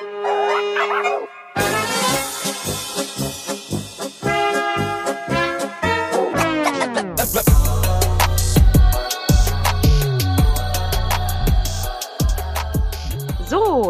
[0.00, 0.06] So,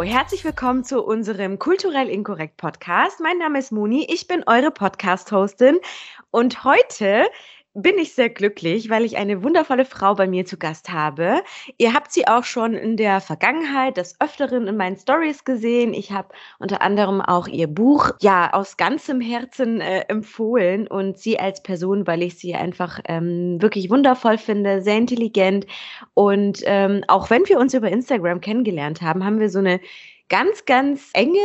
[0.02, 3.20] herzlich willkommen zu unserem Kulturell Inkorrekt Podcast.
[3.20, 5.78] Mein Name ist Moni, ich bin eure Podcast-Hostin
[6.30, 7.26] und heute
[7.74, 11.42] bin ich sehr glücklich, weil ich eine wundervolle Frau bei mir zu Gast habe.
[11.76, 15.94] Ihr habt sie auch schon in der Vergangenheit des Öfteren in meinen Stories gesehen.
[15.94, 16.28] Ich habe
[16.58, 22.06] unter anderem auch ihr Buch ja aus ganzem Herzen äh, empfohlen und sie als Person,
[22.06, 25.66] weil ich sie einfach ähm, wirklich wundervoll finde, sehr intelligent
[26.14, 29.80] und ähm, auch wenn wir uns über Instagram kennengelernt haben, haben wir so eine
[30.28, 31.38] ganz, ganz enge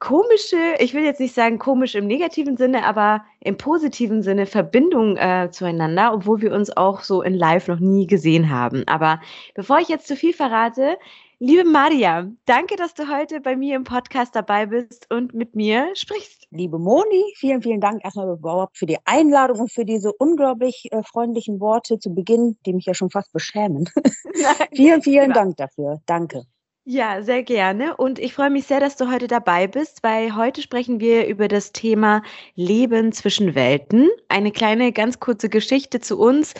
[0.00, 5.16] komische, ich will jetzt nicht sagen komisch im negativen Sinne, aber im positiven Sinne Verbindung
[5.16, 8.82] äh, zueinander, obwohl wir uns auch so in Live noch nie gesehen haben.
[8.88, 9.20] Aber
[9.54, 10.96] bevor ich jetzt zu viel verrate,
[11.38, 15.90] liebe Maria, danke, dass du heute bei mir im Podcast dabei bist und mit mir
[15.94, 16.46] sprichst.
[16.50, 21.02] Liebe Moni, vielen, vielen Dank erstmal überhaupt für die Einladung und für diese unglaublich äh,
[21.02, 23.88] freundlichen Worte zu Beginn, die mich ja schon fast beschämen.
[23.94, 26.00] Nein, vielen, vielen Dank dafür.
[26.06, 26.44] Danke.
[26.84, 27.96] Ja, sehr gerne.
[27.96, 31.46] Und ich freue mich sehr, dass du heute dabei bist, weil heute sprechen wir über
[31.46, 32.22] das Thema
[32.54, 34.08] Leben zwischen Welten.
[34.28, 36.54] Eine kleine, ganz kurze Geschichte zu uns,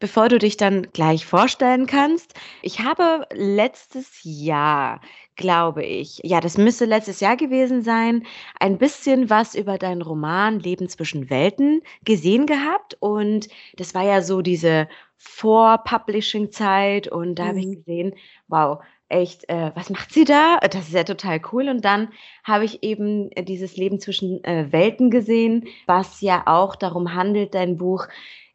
[0.00, 2.34] bevor du dich dann gleich vorstellen kannst.
[2.60, 5.00] Ich habe letztes Jahr,
[5.36, 8.26] glaube ich, ja, das müsste letztes Jahr gewesen sein,
[8.58, 12.96] ein bisschen was über deinen Roman Leben zwischen Welten gesehen gehabt.
[12.98, 14.88] Und das war ja so diese
[15.18, 17.06] Vor-Publishing-Zeit.
[17.06, 17.48] Und da mhm.
[17.48, 17.74] habe ich mhm.
[17.76, 18.14] gesehen,
[18.48, 18.80] wow,
[19.12, 20.58] echt, äh, was macht sie da?
[20.58, 21.68] Das ist ja total cool.
[21.68, 22.08] Und dann
[22.44, 27.54] habe ich eben äh, dieses Leben zwischen äh, Welten gesehen, was ja auch darum handelt,
[27.54, 28.08] dein Buch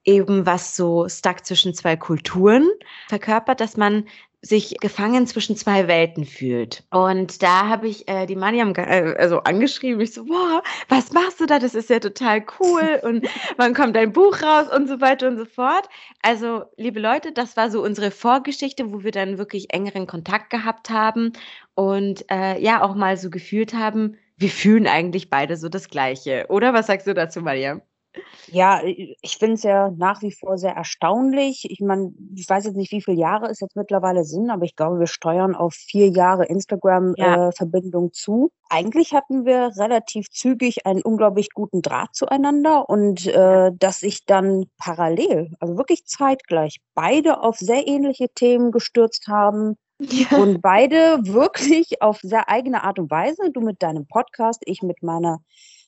[0.03, 2.67] eben was so stuck zwischen zwei Kulturen
[3.09, 4.05] verkörpert, dass man
[4.41, 6.83] sich gefangen zwischen zwei Welten fühlt.
[6.91, 9.99] Und da habe ich äh, die Mariam äh, also angeschrieben.
[9.99, 11.59] Ich so, boah, was machst du da?
[11.59, 12.99] Das ist ja total cool.
[13.03, 13.27] Und
[13.57, 15.89] wann kommt dein Buch raus und so weiter und so fort.
[16.21, 20.89] Also, liebe Leute, das war so unsere Vorgeschichte, wo wir dann wirklich engeren Kontakt gehabt
[20.89, 21.33] haben
[21.73, 26.45] und äh, ja auch mal so gefühlt haben, wir fühlen eigentlich beide so das Gleiche.
[26.49, 27.81] Oder was sagst du dazu, Mariam?
[28.47, 31.67] Ja, ich finde es ja nach wie vor sehr erstaunlich.
[31.69, 34.75] Ich meine, ich weiß jetzt nicht, wie viele Jahre es jetzt mittlerweile sind, aber ich
[34.75, 38.07] glaube, wir steuern auf vier Jahre Instagram-Verbindung ja.
[38.07, 38.51] äh, zu.
[38.69, 44.65] Eigentlich hatten wir relativ zügig einen unglaublich guten Draht zueinander und äh, dass sich dann
[44.77, 49.77] parallel, also wirklich zeitgleich, beide auf sehr ähnliche Themen gestürzt haben.
[49.99, 50.37] Ja.
[50.37, 53.51] Und beide wirklich auf sehr eigene Art und Weise.
[53.51, 55.39] Du mit deinem Podcast, ich mit meiner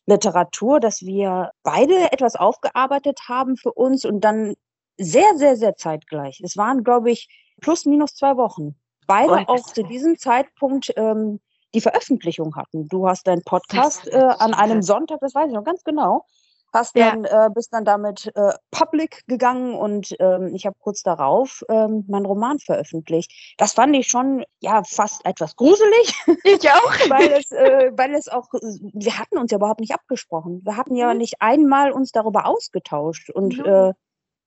[0.09, 4.55] Literatur, dass wir beide etwas aufgearbeitet haben für uns und dann
[4.97, 6.41] sehr, sehr, sehr zeitgleich.
[6.43, 7.29] Es waren, glaube ich,
[7.61, 8.75] plus minus zwei Wochen.
[9.07, 11.39] Beide oh, auch zu diesem Zeitpunkt ähm,
[11.73, 12.87] die Veröffentlichung hatten.
[12.87, 16.25] Du hast deinen Podcast äh, an einem Sonntag, das weiß ich noch ganz genau,
[16.73, 17.11] hast ja.
[17.11, 22.05] dann äh, bist dann damit äh, public gegangen und ähm, ich habe kurz darauf ähm,
[22.07, 23.31] meinen Roman veröffentlicht.
[23.57, 26.13] Das fand ich schon ja fast etwas gruselig.
[26.43, 30.61] Ich auch, weil es äh, weil es auch wir hatten uns ja überhaupt nicht abgesprochen.
[30.63, 31.19] Wir hatten ja mhm.
[31.19, 33.65] nicht einmal uns darüber ausgetauscht und mhm.
[33.65, 33.93] äh,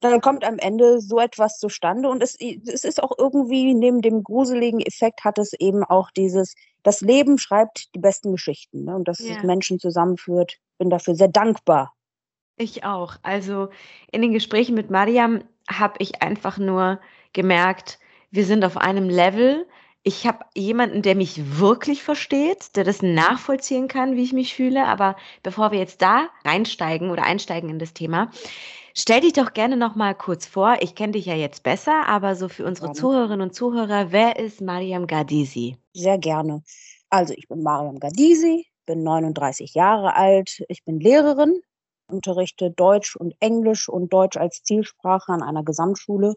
[0.00, 4.24] dann kommt am Ende so etwas zustande und es, es ist auch irgendwie neben dem
[4.24, 8.96] gruseligen Effekt hat es eben auch dieses das Leben schreibt die besten Geschichten ne?
[8.96, 9.36] und dass ja.
[9.36, 10.56] es Menschen zusammenführt.
[10.78, 11.92] Bin dafür sehr dankbar
[12.56, 13.16] ich auch.
[13.22, 13.68] Also
[14.10, 17.00] in den Gesprächen mit Mariam habe ich einfach nur
[17.32, 17.98] gemerkt,
[18.30, 19.66] wir sind auf einem Level.
[20.02, 24.86] Ich habe jemanden, der mich wirklich versteht, der das nachvollziehen kann, wie ich mich fühle.
[24.86, 28.30] Aber bevor wir jetzt da reinsteigen oder einsteigen in das Thema,
[28.94, 30.78] stell dich doch gerne noch mal kurz vor.
[30.80, 34.60] Ich kenne dich ja jetzt besser, aber so für unsere Zuhörerinnen und Zuhörer, wer ist
[34.60, 35.76] Mariam Gardisi?
[35.92, 36.62] Sehr gerne.
[37.10, 41.60] Also ich bin Mariam Gardisi, bin 39 Jahre alt, ich bin Lehrerin
[42.12, 46.34] unterrichte Deutsch und Englisch und Deutsch als Zielsprache an einer Gesamtschule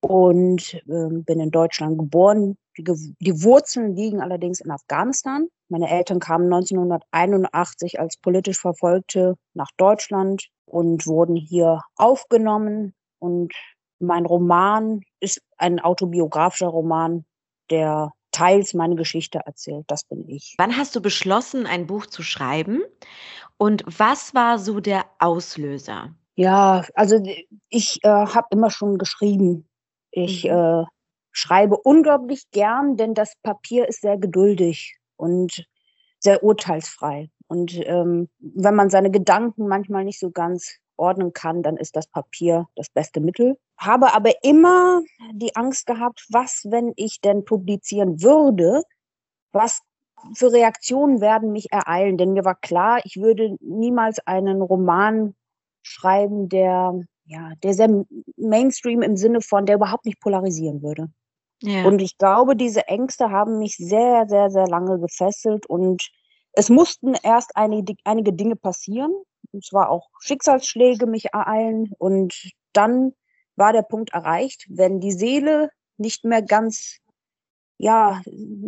[0.00, 2.56] und äh, bin in Deutschland geboren.
[2.76, 5.48] Die, die, Wurzeln liegen allerdings in Afghanistan.
[5.68, 12.94] Meine Eltern kamen 1981 als politisch Verfolgte nach Deutschland und wurden hier aufgenommen.
[13.18, 13.52] Und
[13.98, 17.24] mein Roman ist ein autobiografischer Roman,
[17.70, 19.84] der teils meine Geschichte erzählt.
[19.88, 20.54] Das bin ich.
[20.58, 22.82] Wann hast du beschlossen, ein Buch zu schreiben?
[23.56, 26.14] Und was war so der Auslöser?
[26.36, 27.20] Ja, also
[27.68, 29.68] ich äh, habe immer schon geschrieben.
[30.10, 30.50] Ich mhm.
[30.50, 30.84] äh,
[31.32, 35.66] schreibe unglaublich gern, denn das Papier ist sehr geduldig und
[36.20, 37.30] sehr urteilsfrei.
[37.48, 42.06] Und ähm, wenn man seine Gedanken manchmal nicht so ganz ordnen kann, dann ist das
[42.06, 43.58] Papier das beste Mittel.
[43.78, 45.02] Habe aber immer
[45.32, 48.82] die Angst gehabt, was, wenn ich denn publizieren würde,
[49.52, 49.80] was
[50.34, 55.34] für Reaktionen werden mich ereilen, denn mir war klar, ich würde niemals einen Roman
[55.82, 58.04] schreiben, der ja, der sehr
[58.36, 61.08] Mainstream im Sinne von, der überhaupt nicht polarisieren würde.
[61.62, 61.84] Ja.
[61.84, 66.08] Und ich glaube, diese Ängste haben mich sehr, sehr, sehr lange gefesselt und
[66.52, 69.12] es mussten erst einige, einige Dinge passieren.
[69.52, 71.92] Und zwar auch Schicksalsschläge mich ereilen.
[71.98, 73.12] Und dann
[73.56, 76.98] war der Punkt erreicht, wenn die Seele nicht mehr ganz,
[77.78, 78.22] ja,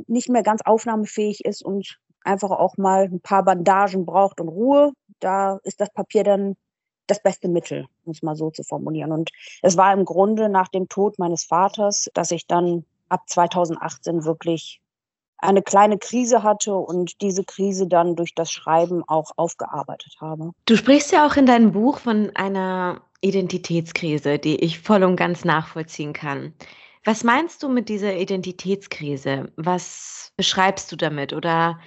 [0.07, 4.93] nicht mehr ganz aufnahmefähig ist und einfach auch mal ein paar Bandagen braucht und Ruhe,
[5.21, 6.57] da ist das Papier dann
[7.07, 9.13] das beste Mittel, um es mal so zu formulieren.
[9.13, 9.31] Und
[9.63, 14.81] es war im Grunde nach dem Tod meines Vaters, dass ich dann ab 2018 wirklich
[15.43, 20.53] eine kleine Krise hatte und diese Krise dann durch das Schreiben auch aufgearbeitet habe.
[20.67, 25.45] Du sprichst ja auch in deinem Buch von einer Identitätskrise, die ich voll und ganz
[25.45, 26.55] nachvollziehen kann.
[27.05, 29.53] Was meinst du mit dieser Identitätskrise?
[29.57, 31.33] Was beschreibst du damit?
[31.33, 31.79] Oder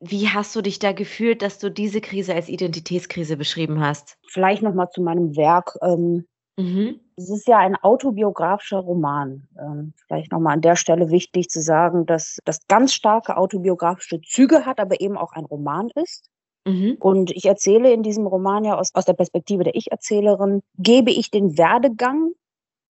[0.00, 4.18] wie hast du dich da gefühlt, dass du diese Krise als Identitätskrise beschrieben hast?
[4.28, 5.76] Vielleicht nochmal zu meinem Werk.
[5.82, 7.00] Ähm, mhm.
[7.16, 9.48] Es ist ja ein autobiografischer Roman.
[9.58, 14.66] Ähm, vielleicht nochmal an der Stelle wichtig zu sagen, dass das ganz starke autobiografische Züge
[14.66, 16.28] hat, aber eben auch ein Roman ist.
[16.66, 16.96] Mhm.
[17.00, 21.30] Und ich erzähle in diesem Roman ja aus, aus der Perspektive der Ich-Erzählerin, gebe ich
[21.30, 22.32] den Werdegang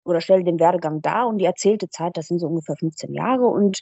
[0.04, 3.46] oder stelle den Werdegang dar und die erzählte Zeit, das sind so ungefähr 15 Jahre
[3.46, 3.80] und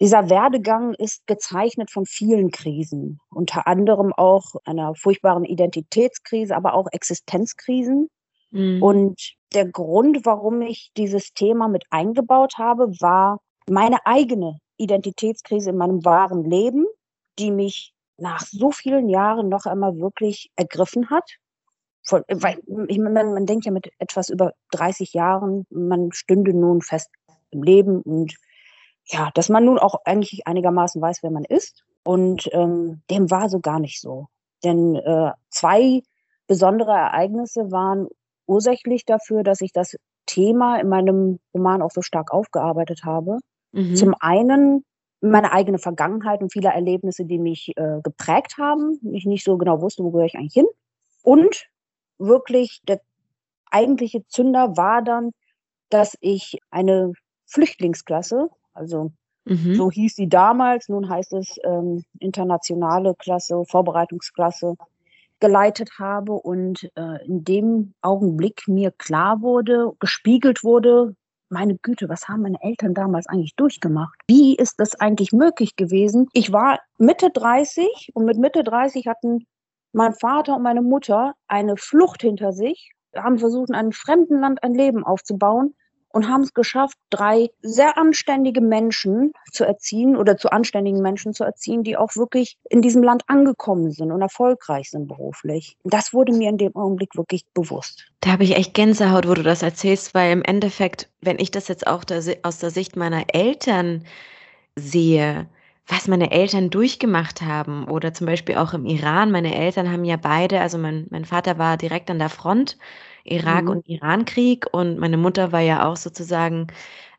[0.00, 6.88] dieser Werdegang ist gezeichnet von vielen Krisen, unter anderem auch einer furchtbaren Identitätskrise, aber auch
[6.90, 8.08] Existenzkrisen.
[8.52, 8.82] Mhm.
[8.82, 15.76] Und der Grund, warum ich dieses Thema mit eingebaut habe, war meine eigene Identitätskrise in
[15.76, 16.86] meinem wahren Leben,
[17.38, 21.28] die mich nach so vielen Jahren noch einmal wirklich ergriffen hat.
[22.04, 22.58] Von, weil
[22.88, 27.10] ich, man, man denkt ja mit etwas über 30 Jahren, man stünde nun fest
[27.50, 28.34] im Leben und
[29.06, 31.84] ja, dass man nun auch eigentlich einigermaßen weiß, wer man ist.
[32.04, 34.26] Und ähm, dem war so gar nicht so.
[34.64, 36.02] Denn äh, zwei
[36.46, 38.08] besondere Ereignisse waren
[38.52, 39.96] ursächlich dafür, dass ich das
[40.26, 43.38] Thema in meinem Roman auch so stark aufgearbeitet habe.
[43.72, 43.96] Mhm.
[43.96, 44.84] Zum einen
[45.20, 49.80] meine eigene Vergangenheit und viele Erlebnisse, die mich äh, geprägt haben, ich nicht so genau
[49.80, 50.66] wusste, wo gehöre ich eigentlich hin.
[51.22, 51.66] Und
[52.18, 53.00] wirklich der
[53.70, 55.30] eigentliche Zünder war dann,
[55.90, 57.12] dass ich eine
[57.46, 59.12] Flüchtlingsklasse also
[59.44, 59.74] mhm.
[59.74, 64.74] so hieß sie damals, nun heißt es ähm, internationale Klasse, Vorbereitungsklasse,
[65.42, 71.16] geleitet habe und äh, in dem Augenblick mir klar wurde, gespiegelt wurde,
[71.50, 74.18] meine Güte, was haben meine Eltern damals eigentlich durchgemacht?
[74.28, 76.28] Wie ist das eigentlich möglich gewesen?
[76.32, 79.44] Ich war Mitte 30 und mit Mitte 30 hatten
[79.92, 84.62] mein Vater und meine Mutter eine Flucht hinter sich, haben versucht, in einem fremden Land
[84.62, 85.74] ein Leben aufzubauen
[86.12, 91.44] und haben es geschafft, drei sehr anständige Menschen zu erziehen oder zu anständigen Menschen zu
[91.44, 95.76] erziehen, die auch wirklich in diesem Land angekommen sind und erfolgreich sind beruflich.
[95.84, 98.06] Das wurde mir in dem Augenblick wirklich bewusst.
[98.20, 101.68] Da habe ich echt Gänsehaut, wo du das erzählst, weil im Endeffekt, wenn ich das
[101.68, 102.04] jetzt auch
[102.42, 104.04] aus der Sicht meiner Eltern
[104.76, 105.48] sehe,
[105.86, 109.30] was meine Eltern durchgemacht haben oder zum Beispiel auch im Iran.
[109.30, 112.78] Meine Eltern haben ja beide, also mein, mein Vater war direkt an der Front
[113.24, 113.70] Irak- mhm.
[113.70, 116.68] und Irankrieg und meine Mutter war ja auch sozusagen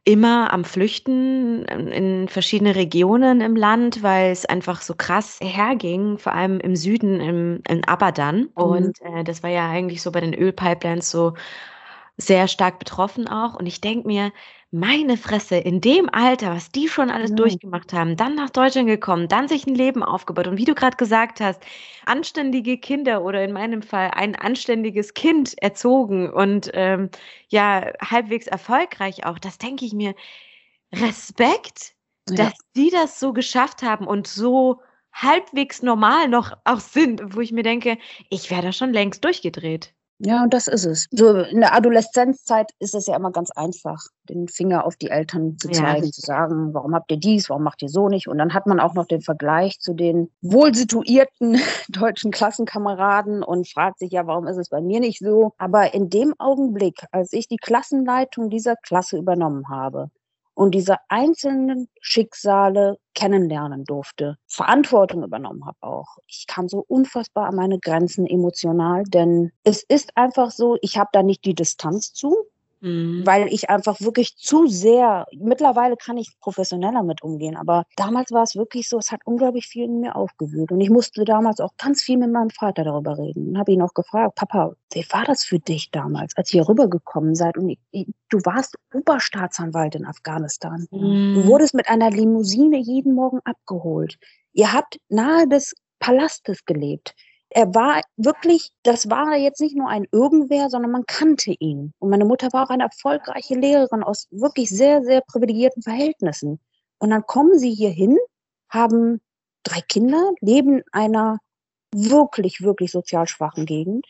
[0.05, 6.33] immer am Flüchten in verschiedene Regionen im Land, weil es einfach so krass herging, vor
[6.33, 8.41] allem im Süden, im, in Abadan.
[8.41, 8.47] Mhm.
[8.53, 11.33] Und äh, das war ja eigentlich so bei den Ölpipelines so
[12.17, 13.55] sehr stark betroffen auch.
[13.55, 14.31] Und ich denke mir,
[14.73, 17.35] meine Fresse, in dem Alter, was die schon alles mhm.
[17.35, 20.97] durchgemacht haben, dann nach Deutschland gekommen, dann sich ein Leben aufgebaut und wie du gerade
[20.97, 21.61] gesagt hast,
[22.07, 27.09] anständige Kinder oder in meinem Fall ein anständiges Kind erzogen und ähm,
[27.49, 30.15] ja, halbwegs erfolgreich auch, das denke ich mir,
[30.91, 31.93] Respekt,
[32.29, 32.35] ja.
[32.35, 34.81] dass die das so geschafft haben und so
[35.13, 37.99] halbwegs normal noch auch sind, wo ich mir denke,
[38.29, 39.93] ich wäre da schon längst durchgedreht.
[40.19, 41.07] Ja, und das ist es.
[41.11, 45.57] So in der Adoleszenzzeit ist es ja immer ganz einfach, den Finger auf die Eltern
[45.57, 46.11] zu zeigen, ja.
[46.11, 48.27] zu sagen, warum habt ihr dies, warum macht ihr so nicht?
[48.27, 53.67] Und dann hat man auch noch den Vergleich zu den wohl situierten deutschen Klassenkameraden und
[53.67, 55.53] fragt sich ja, warum ist es bei mir nicht so?
[55.57, 60.09] Aber in dem Augenblick, als ich die Klassenleitung dieser Klasse übernommen habe,
[60.55, 66.17] und diese einzelnen Schicksale kennenlernen durfte, Verantwortung übernommen habe auch.
[66.27, 71.09] Ich kam so unfassbar an meine Grenzen emotional, denn es ist einfach so, ich habe
[71.13, 72.35] da nicht die Distanz zu.
[72.83, 73.25] Mhm.
[73.25, 78.43] Weil ich einfach wirklich zu sehr, mittlerweile kann ich professioneller mit umgehen, aber damals war
[78.43, 80.69] es wirklich so, es hat unglaublich viel in mir aufgewühlt.
[80.69, 83.49] Und ich musste damals auch ganz viel mit meinem Vater darüber reden.
[83.49, 87.35] Und habe ihn auch gefragt, Papa, wie war das für dich damals, als ihr rübergekommen
[87.35, 87.57] seid?
[87.57, 90.85] Und ich, ich, du warst Oberstaatsanwalt in Afghanistan.
[90.91, 91.35] Mhm.
[91.35, 94.17] Du wurdest mit einer Limousine jeden Morgen abgeholt.
[94.51, 97.15] Ihr habt nahe des Palastes gelebt
[97.53, 101.93] er war wirklich, das war jetzt nicht nur ein Irgendwer, sondern man kannte ihn.
[101.99, 106.59] Und meine Mutter war auch eine erfolgreiche Lehrerin aus wirklich sehr, sehr privilegierten Verhältnissen.
[106.99, 108.17] Und dann kommen sie hier hin,
[108.69, 109.21] haben
[109.63, 111.39] drei Kinder, leben in einer
[111.93, 114.05] wirklich, wirklich sozial schwachen Gegend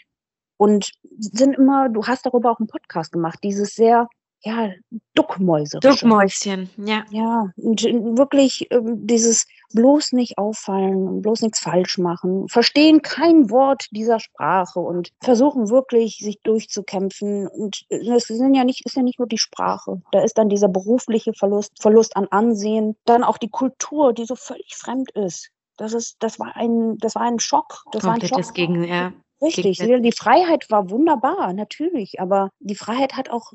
[0.57, 4.07] und sind immer, du hast darüber auch einen Podcast gemacht, dieses sehr
[4.45, 4.71] ja,
[5.15, 5.79] Duckmäuse.
[5.79, 7.05] Duckmäuschen, ja.
[7.11, 13.87] Ja, und wirklich ähm, dieses bloß nicht auffallen, bloß nichts falsch machen, verstehen kein Wort
[13.91, 17.47] dieser Sprache und versuchen wirklich, sich durchzukämpfen.
[17.47, 20.01] Und es sind ja nicht, ist ja nicht nur die Sprache.
[20.11, 24.35] Da ist dann dieser berufliche Verlust, Verlust an Ansehen, dann auch die Kultur, die so
[24.35, 25.49] völlig fremd ist.
[25.77, 27.85] Das ist, das war ein, das war ein Schock.
[27.91, 28.53] Das Komplettes war ein Schock.
[28.53, 29.13] Gegen, ja.
[29.41, 33.51] Richtig, die Freiheit war wunderbar, natürlich, aber die Freiheit hat auch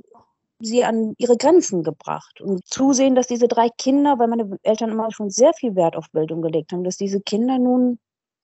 [0.61, 5.11] sie an ihre Grenzen gebracht und zusehen, dass diese drei Kinder, weil meine Eltern immer
[5.13, 7.99] schon sehr viel Wert auf Bildung gelegt haben, dass diese Kinder nun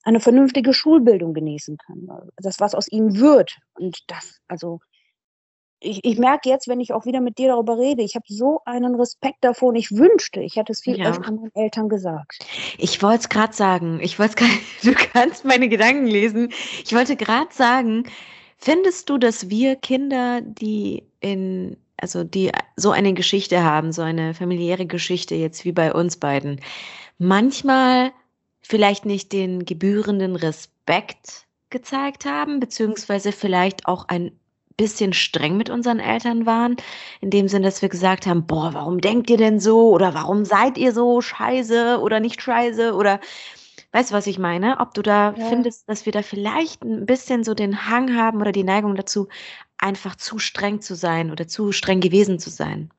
[0.04, 2.09] eine vernünftige Schulbildung genießen können.
[2.37, 3.56] Das, was aus ihnen wird.
[3.75, 4.80] Und das, also,
[5.80, 8.61] ich, ich merke jetzt, wenn ich auch wieder mit dir darüber rede, ich habe so
[8.64, 11.11] einen Respekt davor und ich wünschte, ich hätte es viel ja.
[11.11, 12.44] öfter meinen Eltern gesagt.
[12.78, 14.00] Ich wollte es gerade sagen.
[14.00, 14.44] Ich wollte
[14.83, 16.50] du kannst meine Gedanken lesen.
[16.85, 18.04] Ich wollte gerade sagen,
[18.59, 24.34] findest du, dass wir Kinder, die in also die so eine Geschichte haben, so eine
[24.34, 26.60] familiäre Geschichte jetzt wie bei uns beiden,
[27.18, 28.12] manchmal
[28.62, 34.32] vielleicht nicht den gebührenden Respekt gezeigt haben, beziehungsweise vielleicht auch ein
[34.76, 36.76] bisschen streng mit unseren Eltern waren,
[37.20, 40.44] in dem Sinn, dass wir gesagt haben, boah, warum denkt ihr denn so oder warum
[40.44, 43.20] seid ihr so scheiße oder nicht scheiße oder
[43.94, 44.80] weißt du, was ich meine?
[44.80, 45.46] Ob du da ja.
[45.46, 49.28] findest, dass wir da vielleicht ein bisschen so den Hang haben oder die Neigung dazu,
[49.78, 52.90] einfach zu streng zu sein oder zu streng gewesen zu sein?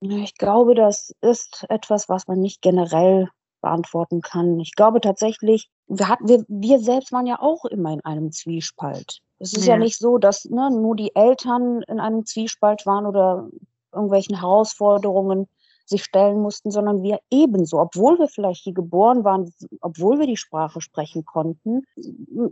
[0.00, 3.30] Ich glaube, das ist etwas, was man nicht generell
[3.62, 4.60] beantworten kann.
[4.60, 9.20] Ich glaube tatsächlich, wir, hatten, wir, wir selbst waren ja auch immer in einem Zwiespalt.
[9.38, 13.06] Es ist ja, ja nicht so, dass ne, nur die Eltern in einem Zwiespalt waren
[13.06, 13.48] oder
[13.92, 15.48] irgendwelchen Herausforderungen
[15.84, 20.36] sich stellen mussten, sondern wir ebenso, obwohl wir vielleicht hier geboren waren, obwohl wir die
[20.36, 21.82] Sprache sprechen konnten.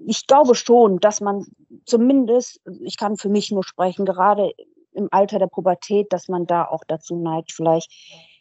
[0.07, 1.47] Ich glaube schon, dass man
[1.87, 4.53] zumindest, ich kann für mich nur sprechen, gerade
[4.93, 7.91] im Alter der Pubertät, dass man da auch dazu neigt, vielleicht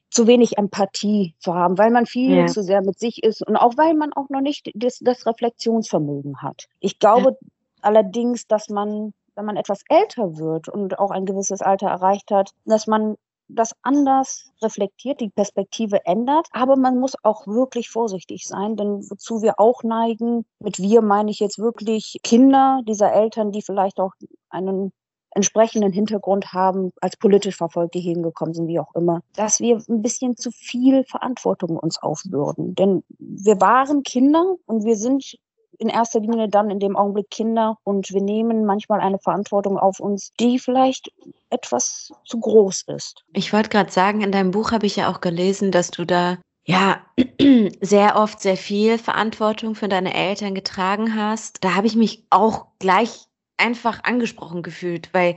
[0.09, 2.45] zu wenig Empathie zu haben, weil man viel ja.
[2.45, 6.41] zu sehr mit sich ist und auch weil man auch noch nicht das, das Reflexionsvermögen
[6.41, 6.67] hat.
[6.81, 7.47] Ich glaube ja.
[7.81, 12.51] allerdings, dass man, wenn man etwas älter wird und auch ein gewisses Alter erreicht hat,
[12.65, 13.15] dass man
[13.55, 16.47] das anders reflektiert, die Perspektive ändert.
[16.51, 21.31] Aber man muss auch wirklich vorsichtig sein, denn wozu wir auch neigen, mit wir meine
[21.31, 24.13] ich jetzt wirklich Kinder dieser Eltern, die vielleicht auch
[24.49, 24.91] einen
[25.33, 30.35] entsprechenden Hintergrund haben, als politisch Verfolgte hingekommen sind, wie auch immer, dass wir ein bisschen
[30.35, 32.75] zu viel Verantwortung uns aufbürden.
[32.75, 35.37] Denn wir waren Kinder und wir sind
[35.81, 39.99] in erster Linie dann in dem Augenblick Kinder und wir nehmen manchmal eine Verantwortung auf
[39.99, 41.11] uns, die vielleicht
[41.49, 43.25] etwas zu groß ist.
[43.33, 46.37] Ich wollte gerade sagen, in deinem Buch habe ich ja auch gelesen, dass du da
[46.63, 47.01] ja
[47.81, 51.63] sehr oft sehr viel Verantwortung für deine Eltern getragen hast.
[51.63, 53.25] Da habe ich mich auch gleich
[53.57, 55.35] einfach angesprochen gefühlt, weil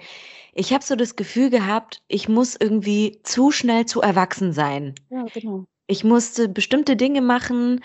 [0.53, 4.95] ich habe so das Gefühl gehabt, ich muss irgendwie zu schnell zu erwachsen sein.
[5.11, 5.65] Ja, genau.
[5.87, 7.83] Ich musste bestimmte Dinge machen,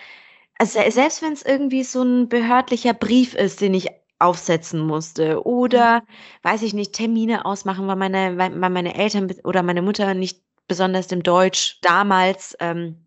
[0.60, 3.88] also selbst wenn es irgendwie so ein behördlicher Brief ist, den ich
[4.20, 6.06] aufsetzen musste oder, mhm.
[6.44, 11.08] weiß ich nicht, Termine ausmachen, weil meine, weil meine Eltern oder meine Mutter nicht besonders
[11.08, 12.98] dem Deutsch damals ähm,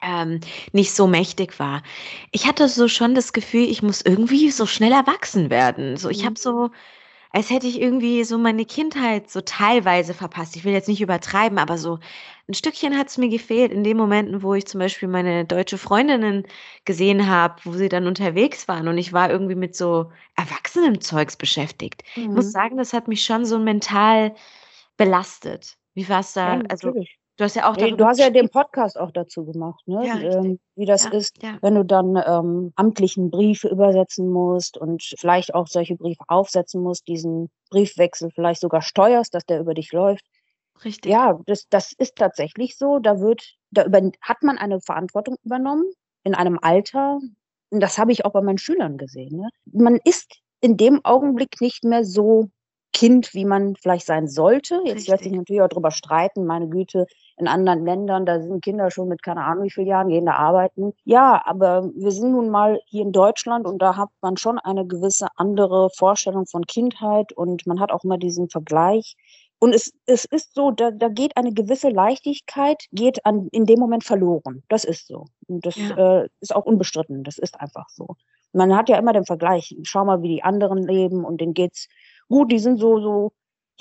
[0.00, 0.40] ähm,
[0.72, 1.82] nicht so mächtig war.
[2.30, 5.96] Ich hatte so schon das Gefühl, ich muss irgendwie so schnell erwachsen werden.
[5.96, 6.36] So, ich habe mhm.
[6.36, 6.70] so
[7.32, 10.54] als hätte ich irgendwie so meine Kindheit so teilweise verpasst.
[10.56, 11.98] Ich will jetzt nicht übertreiben, aber so
[12.48, 15.78] ein Stückchen hat es mir gefehlt in den Momenten, wo ich zum Beispiel meine deutsche
[15.78, 16.44] Freundinnen
[16.84, 21.36] gesehen habe, wo sie dann unterwegs waren und ich war irgendwie mit so erwachsenem Zeugs
[21.36, 22.02] beschäftigt.
[22.16, 22.22] Mhm.
[22.22, 22.50] Ich muss mhm.
[22.50, 24.34] sagen, das hat mich schon so mental
[24.96, 25.78] belastet.
[25.94, 26.56] Wie war es da?
[26.56, 27.18] Ja, also, natürlich.
[27.38, 30.06] Du hast ja auch nee, du hast ja den Podcast auch dazu gemacht, ne?
[30.06, 31.56] Ja, ähm, wie das ja, ist, ja.
[31.62, 37.08] wenn du dann ähm, amtlichen Briefe übersetzen musst und vielleicht auch solche Briefe aufsetzen musst,
[37.08, 40.24] diesen Briefwechsel vielleicht sogar steuerst, dass der über dich läuft.
[40.84, 41.10] Richtig.
[41.10, 42.98] Ja, das, das ist tatsächlich so.
[42.98, 45.90] Da wird, da über, hat man eine Verantwortung übernommen
[46.24, 47.18] in einem Alter.
[47.70, 49.38] Und das habe ich auch bei meinen Schülern gesehen.
[49.38, 49.48] Ne?
[49.72, 52.50] Man ist in dem Augenblick nicht mehr so
[52.92, 54.80] Kind, wie man vielleicht sein sollte.
[54.84, 57.06] Jetzt lässt sich natürlich auch darüber streiten, meine Güte,
[57.38, 60.34] in anderen Ländern, da sind Kinder schon mit keine Ahnung wie vielen Jahren, gehen da
[60.34, 60.92] arbeiten.
[61.04, 64.86] Ja, aber wir sind nun mal hier in Deutschland und da hat man schon eine
[64.86, 69.16] gewisse andere Vorstellung von Kindheit und man hat auch immer diesen Vergleich.
[69.58, 73.78] Und es, es ist so, da, da geht eine gewisse Leichtigkeit, geht an, in dem
[73.78, 74.64] Moment verloren.
[74.68, 75.26] Das ist so.
[75.46, 76.22] Und das ja.
[76.22, 77.22] äh, ist auch unbestritten.
[77.22, 78.16] Das ist einfach so.
[78.52, 79.76] Man hat ja immer den Vergleich.
[79.84, 81.88] Schau mal, wie die anderen leben und denen geht's
[82.32, 82.50] gut.
[82.50, 83.32] Die sind so, so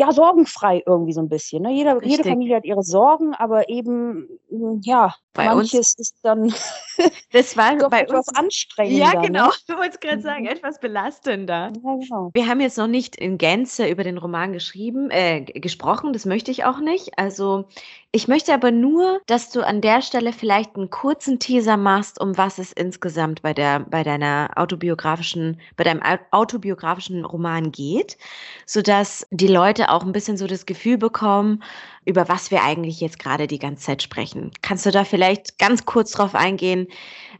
[0.02, 1.64] ja, sorgenfrei irgendwie so ein bisschen.
[1.64, 1.74] Ne?
[1.74, 6.54] Jeder, jede Familie hat ihre Sorgen, aber eben, hm, ja, bei manches uns, ist dann
[7.32, 9.14] das war bei etwas uns, anstrengender.
[9.14, 9.54] Ja, genau, ne?
[9.68, 10.50] du wolltest gerade sagen, mhm.
[10.50, 11.72] etwas belastender.
[11.84, 12.32] Ja, genau.
[12.34, 16.52] Wir haben jetzt noch nicht in Gänze über den Roman geschrieben, äh, gesprochen, das möchte
[16.52, 17.20] ich auch nicht.
[17.20, 17.66] Also
[18.14, 22.38] ich möchte aber nur, dass du an der Stelle vielleicht einen kurzen Teaser machst, um
[22.38, 26.02] was es insgesamt bei der, bei deiner autobiografischen, bei deinem
[26.32, 28.18] autobiografischen Roman geht,
[28.66, 31.64] sodass die Leute auch ein bisschen so das Gefühl bekommen,
[32.04, 34.52] über was wir eigentlich jetzt gerade die ganze Zeit sprechen.
[34.62, 36.88] Kannst du da vielleicht ganz kurz drauf eingehen,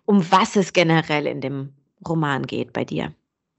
[0.06, 1.74] um was es generell in dem
[2.08, 3.14] Roman geht bei dir?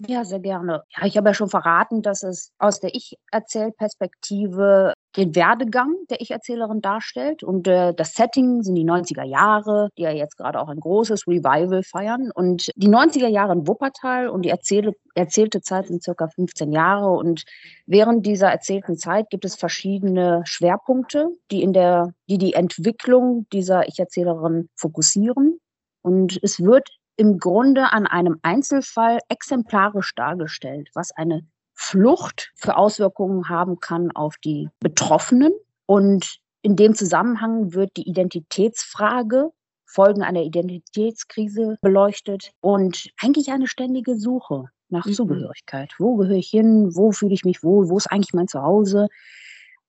[0.09, 0.83] Ja, sehr gerne.
[0.97, 6.81] Ja, ich habe ja schon verraten, dass es aus der Ich-Erzählperspektive den Werdegang der Ich-Erzählerin
[6.81, 7.45] darstellt.
[7.45, 11.29] Und äh, das Setting sind die 90er Jahre, die ja jetzt gerade auch ein großes
[11.29, 12.31] Revival feiern.
[12.35, 17.11] Und die 90er Jahre in Wuppertal und die erzähle, erzählte Zeit sind circa 15 Jahre.
[17.11, 17.45] Und
[17.87, 23.87] während dieser erzählten Zeit gibt es verschiedene Schwerpunkte, die in der, die die Entwicklung dieser
[23.87, 25.61] Ich-Erzählerin fokussieren.
[26.03, 26.89] Und es wird
[27.23, 34.39] im Grunde an einem Einzelfall exemplarisch dargestellt, was eine Flucht für Auswirkungen haben kann auf
[34.39, 35.53] die Betroffenen.
[35.87, 39.53] Und in dem Zusammenhang wird die Identitätsfrage,
[39.85, 45.13] Folgen einer Identitätskrise beleuchtet und eigentlich eine ständige Suche nach mhm.
[45.13, 45.93] Zugehörigkeit.
[46.01, 46.91] Wo gehöre ich hin?
[46.97, 47.89] Wo fühle ich mich wohl?
[47.89, 49.07] Wo ist eigentlich mein Zuhause?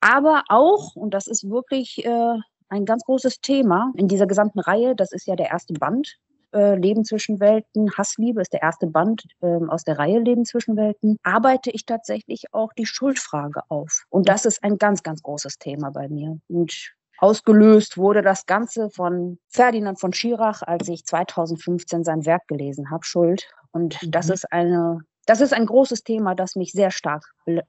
[0.02, 2.38] Aber auch, und das ist wirklich äh,
[2.70, 6.20] ein ganz großes Thema in dieser gesamten Reihe, das ist ja der erste Band
[6.54, 10.76] äh, Leben zwischen Welten, Hassliebe ist der erste Band äh, aus der Reihe Leben zwischen
[10.76, 14.04] Welten, arbeite ich tatsächlich auch die Schuldfrage auf.
[14.10, 16.40] Und das ist ein ganz, ganz großes Thema bei mir.
[16.48, 16.94] Und
[17.24, 23.06] Ausgelöst wurde das Ganze von Ferdinand von Schirach, als ich 2015 sein Werk gelesen habe,
[23.06, 23.48] Schuld.
[23.72, 24.34] Und das mhm.
[24.34, 27.24] ist eine, das ist ein großes Thema, das mich sehr stark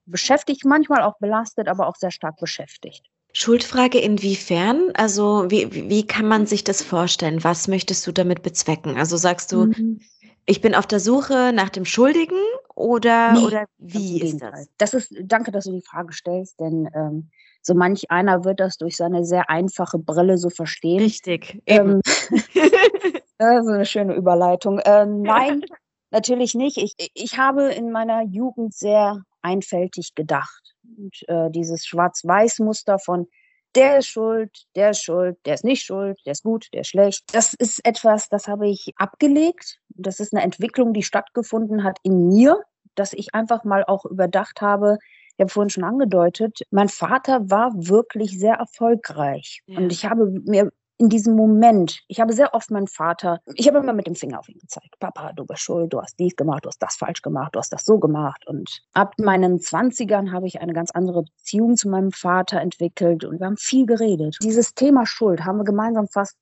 [0.06, 3.06] beschäftigt, manchmal auch belastet, aber auch sehr stark beschäftigt.
[3.34, 4.92] Schuldfrage inwiefern?
[4.94, 7.42] Also wie, wie kann man sich das vorstellen?
[7.42, 8.96] Was möchtest du damit bezwecken?
[8.96, 10.00] Also sagst du, mhm.
[10.46, 12.38] ich bin auf der Suche nach dem Schuldigen
[12.76, 14.68] oder, nee, oder wie ist das?
[14.78, 18.78] Das ist, danke, dass du die Frage stellst, denn ähm, so manch einer wird das
[18.78, 21.00] durch seine sehr einfache Brille so verstehen.
[21.00, 21.60] Richtig.
[21.66, 22.00] Ähm,
[23.38, 24.80] das ist eine schöne Überleitung.
[24.84, 25.64] Ähm, nein,
[26.12, 26.76] natürlich nicht.
[26.76, 30.73] Ich, ich habe in meiner Jugend sehr einfältig gedacht.
[30.96, 33.26] Und äh, dieses Schwarz-Weiß-Muster von
[33.74, 36.88] der ist schuld, der ist schuld, der ist nicht schuld, der ist gut, der ist
[36.88, 37.24] schlecht.
[37.32, 39.80] Das ist etwas, das habe ich abgelegt.
[39.88, 42.60] Das ist eine Entwicklung, die stattgefunden hat in mir,
[42.94, 44.98] dass ich einfach mal auch überdacht habe,
[45.36, 49.62] ich habe vorhin schon angedeutet, mein Vater war wirklich sehr erfolgreich.
[49.66, 49.78] Ja.
[49.78, 53.78] Und ich habe mir in diesem Moment, ich habe sehr oft meinen Vater, ich habe
[53.78, 54.94] immer mit dem Finger auf ihn gezeigt.
[55.00, 57.72] Papa, du bist schuld, du hast dies gemacht, du hast das falsch gemacht, du hast
[57.72, 58.46] das so gemacht.
[58.46, 63.40] Und ab meinen Zwanzigern habe ich eine ganz andere Beziehung zu meinem Vater entwickelt und
[63.40, 64.36] wir haben viel geredet.
[64.42, 66.36] Dieses Thema Schuld haben wir gemeinsam fast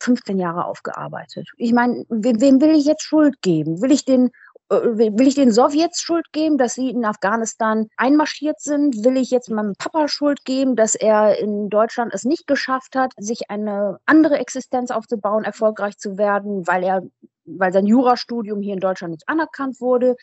[0.00, 1.48] 15 Jahre aufgearbeitet.
[1.56, 3.80] Ich meine, wem, will ich jetzt Schuld geben?
[3.80, 4.30] Will ich den
[4.70, 9.04] will ich den Sowjets Schuld geben, dass sie in Afghanistan einmarschiert sind?
[9.04, 13.12] Will ich jetzt meinem Papa Schuld geben, dass er in Deutschland es nicht geschafft hat,
[13.18, 17.02] sich eine andere Existenz aufzubauen, erfolgreich zu werden, weil er,
[17.44, 20.16] weil sein Jurastudium hier in Deutschland nicht anerkannt wurde?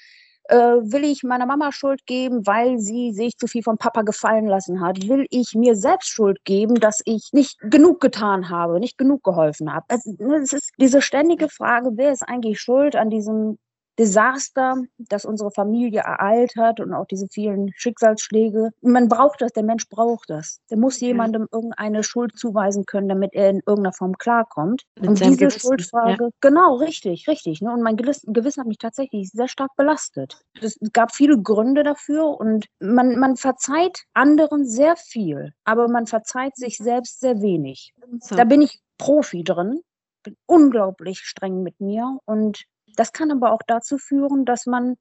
[0.45, 4.47] Äh, will ich meiner Mama Schuld geben, weil sie sich zu viel vom Papa gefallen
[4.47, 5.07] lassen hat?
[5.07, 9.71] Will ich mir selbst Schuld geben, dass ich nicht genug getan habe, nicht genug geholfen
[9.71, 9.85] habe?
[9.89, 10.05] Es
[10.51, 13.59] ist diese ständige Frage, wer ist eigentlich schuld an diesem
[13.99, 18.71] Desaster, das unsere Familie ereilt hat und auch diese vielen Schicksalsschläge.
[18.81, 20.59] Man braucht das, der Mensch braucht das.
[20.69, 24.83] Der muss jemandem irgendeine Schuld zuweisen können, damit er in irgendeiner Form klarkommt.
[24.99, 26.29] Mit und diese Gewissen, Schuldfrage, ja.
[26.39, 27.61] genau, richtig, richtig.
[27.61, 27.71] Ne?
[27.71, 30.41] Und mein Gewissen hat mich tatsächlich sehr stark belastet.
[30.61, 36.55] Es gab viele Gründe dafür und man, man verzeiht anderen sehr viel, aber man verzeiht
[36.55, 37.93] sich selbst sehr wenig.
[38.21, 38.35] So.
[38.35, 39.81] Da bin ich Profi drin
[40.23, 44.95] bin unglaublich streng mit mir und das kann aber auch dazu führen, dass man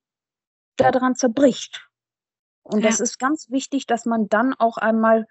[0.76, 1.86] daran zerbricht.
[2.62, 2.88] Und ja.
[2.88, 5.26] das ist ganz wichtig, dass man dann auch einmal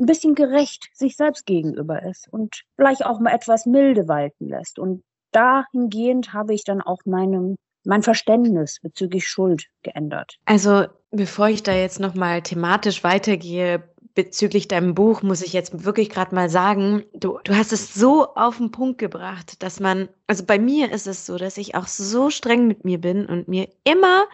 [0.00, 4.78] ein bisschen gerecht sich selbst gegenüber ist und vielleicht auch mal etwas milde walten lässt.
[4.78, 10.36] Und dahingehend habe ich dann auch meinem, mein Verständnis bezüglich Schuld geändert.
[10.46, 10.86] Also
[11.16, 13.84] Bevor ich da jetzt nochmal thematisch weitergehe
[14.14, 18.34] bezüglich deinem Buch, muss ich jetzt wirklich gerade mal sagen, du, du hast es so
[18.34, 21.88] auf den Punkt gebracht, dass man, also bei mir ist es so, dass ich auch
[21.88, 24.26] so streng mit mir bin und mir immer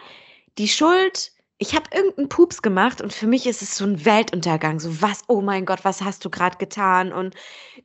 [0.57, 4.79] die Schuld ich habe irgendeinen Pups gemacht und für mich ist es so ein Weltuntergang.
[4.79, 7.13] So, was, oh mein Gott, was hast du gerade getan?
[7.13, 7.35] Und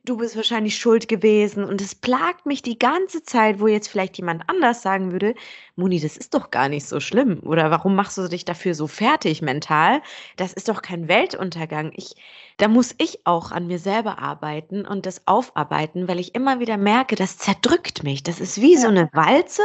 [0.03, 1.63] du bist wahrscheinlich schuld gewesen.
[1.63, 5.35] Und es plagt mich die ganze Zeit, wo jetzt vielleicht jemand anders sagen würde,
[5.75, 7.39] Moni, das ist doch gar nicht so schlimm.
[7.43, 10.01] Oder warum machst du dich dafür so fertig mental?
[10.37, 11.91] Das ist doch kein Weltuntergang.
[11.95, 12.15] Ich,
[12.57, 16.77] da muss ich auch an mir selber arbeiten und das aufarbeiten, weil ich immer wieder
[16.77, 18.23] merke, das zerdrückt mich.
[18.23, 18.79] Das ist wie ja.
[18.79, 19.61] so eine Walze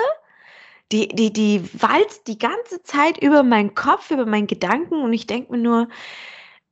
[0.93, 5.27] die, die, die walzt die ganze Zeit über meinen Kopf, über meinen Gedanken und ich
[5.27, 5.89] denke mir nur,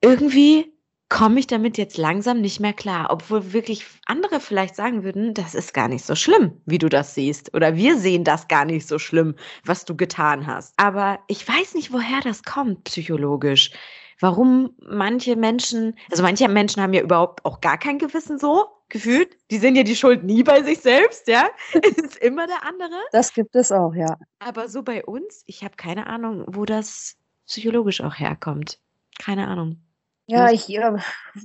[0.03, 0.73] irgendwie
[1.09, 5.55] komme ich damit jetzt langsam nicht mehr klar, obwohl wirklich andere vielleicht sagen würden, das
[5.55, 8.87] ist gar nicht so schlimm, wie du das siehst oder wir sehen das gar nicht
[8.87, 10.73] so schlimm, was du getan hast.
[10.77, 13.73] Aber ich weiß nicht, woher das kommt psychologisch.
[14.21, 19.37] Warum manche Menschen, also manche Menschen haben ja überhaupt auch gar kein Gewissen so, gefühlt.
[19.51, 21.49] Die sehen ja die Schuld nie bei sich selbst, ja.
[21.83, 23.01] Es ist immer der andere.
[23.13, 24.19] Das gibt es auch, ja.
[24.39, 28.79] Aber so bei uns, ich habe keine Ahnung, wo das psychologisch auch herkommt.
[29.19, 29.81] Keine Ahnung.
[30.27, 30.97] Ja, ich äh,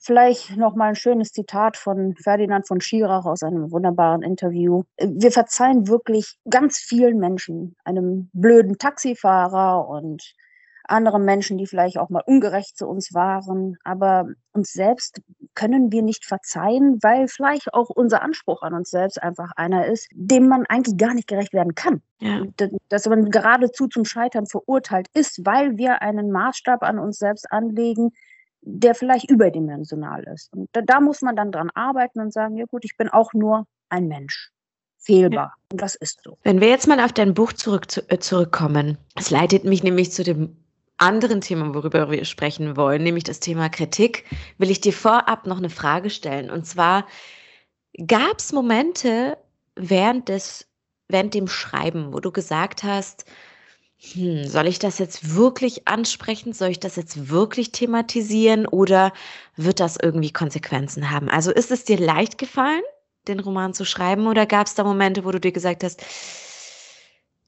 [0.04, 4.84] vielleicht noch mal ein schönes Zitat von Ferdinand von Schirach aus einem wunderbaren Interview.
[5.00, 10.36] Wir verzeihen wirklich ganz vielen Menschen, einem blöden Taxifahrer und
[10.88, 13.78] andere Menschen, die vielleicht auch mal ungerecht zu uns waren.
[13.84, 15.22] Aber uns selbst
[15.54, 20.08] können wir nicht verzeihen, weil vielleicht auch unser Anspruch an uns selbst einfach einer ist,
[20.14, 22.02] dem man eigentlich gar nicht gerecht werden kann.
[22.20, 22.44] Ja.
[22.90, 28.12] Dass man geradezu zum Scheitern verurteilt ist, weil wir einen Maßstab an uns selbst anlegen,
[28.62, 30.52] der vielleicht überdimensional ist.
[30.54, 33.34] Und da, da muss man dann dran arbeiten und sagen, ja gut, ich bin auch
[33.34, 34.52] nur ein Mensch
[35.06, 35.54] fehlbar.
[35.72, 36.38] Und das ist so.
[36.44, 40.12] Wenn wir jetzt mal auf dein Buch zurück, zu, äh, zurückkommen, es leitet mich nämlich
[40.12, 40.58] zu dem
[40.98, 44.26] anderen Thema, worüber wir sprechen wollen, nämlich das Thema Kritik,
[44.58, 46.50] will ich dir vorab noch eine Frage stellen.
[46.50, 47.06] Und zwar,
[48.08, 49.38] gab es Momente
[49.76, 50.68] während, des,
[51.08, 53.26] während dem Schreiben, wo du gesagt hast,
[54.14, 56.54] hm, soll ich das jetzt wirklich ansprechen?
[56.54, 59.14] Soll ich das jetzt wirklich thematisieren oder
[59.56, 61.30] wird das irgendwie Konsequenzen haben?
[61.30, 62.84] Also ist es dir leicht gefallen,
[63.28, 66.04] den Roman zu schreiben oder gab es da Momente, wo du dir gesagt hast,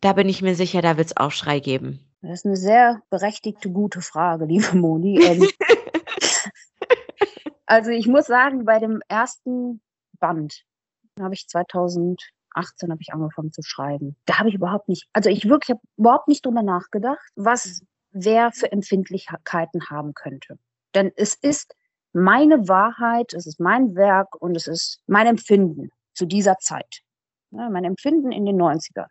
[0.01, 1.99] da bin ich mir sicher, da wird es Aufschrei geben?
[2.21, 5.23] Das ist eine sehr berechtigte, gute Frage, liebe Moni.
[5.23, 5.47] Ähm,
[7.65, 9.81] also ich muss sagen, bei dem ersten
[10.19, 10.63] Band
[11.19, 14.15] habe ich 2018 habe ich angefangen zu schreiben.
[14.25, 17.81] Da habe ich überhaupt nicht, also ich wirklich habe überhaupt nicht drüber nachgedacht, was
[18.11, 20.57] wer für Empfindlichkeiten haben könnte.
[20.95, 21.75] Denn es ist
[22.13, 27.01] meine Wahrheit, es ist mein Werk und es ist mein Empfinden zu dieser Zeit.
[27.51, 29.07] Ja, mein Empfinden in den 90ern.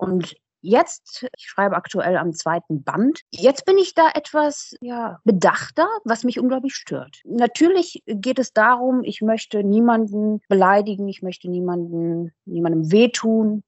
[0.00, 5.88] Und Jetzt, ich schreibe aktuell am zweiten Band, jetzt bin ich da etwas ja, bedachter,
[6.04, 7.22] was mich unglaublich stört.
[7.24, 13.62] Natürlich geht es darum, ich möchte niemanden beleidigen, ich möchte niemanden, niemandem wehtun,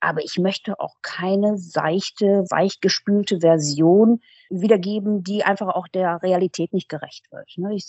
[0.00, 6.88] aber ich möchte auch keine seichte, weichgespülte Version wiedergeben, die einfach auch der Realität nicht
[6.88, 7.52] gerecht wird.
[7.56, 7.74] Ne?
[7.74, 7.86] Ich,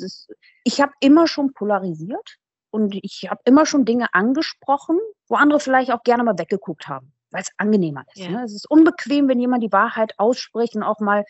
[0.65, 2.35] ich habe immer schon polarisiert
[2.71, 7.13] und ich habe immer schon Dinge angesprochen, wo andere vielleicht auch gerne mal weggeguckt haben
[7.33, 8.23] weil es angenehmer ist.
[8.23, 8.29] Ja.
[8.29, 8.43] Ne?
[8.43, 11.25] Es ist unbequem, wenn jemand die Wahrheit ausspricht und auch mal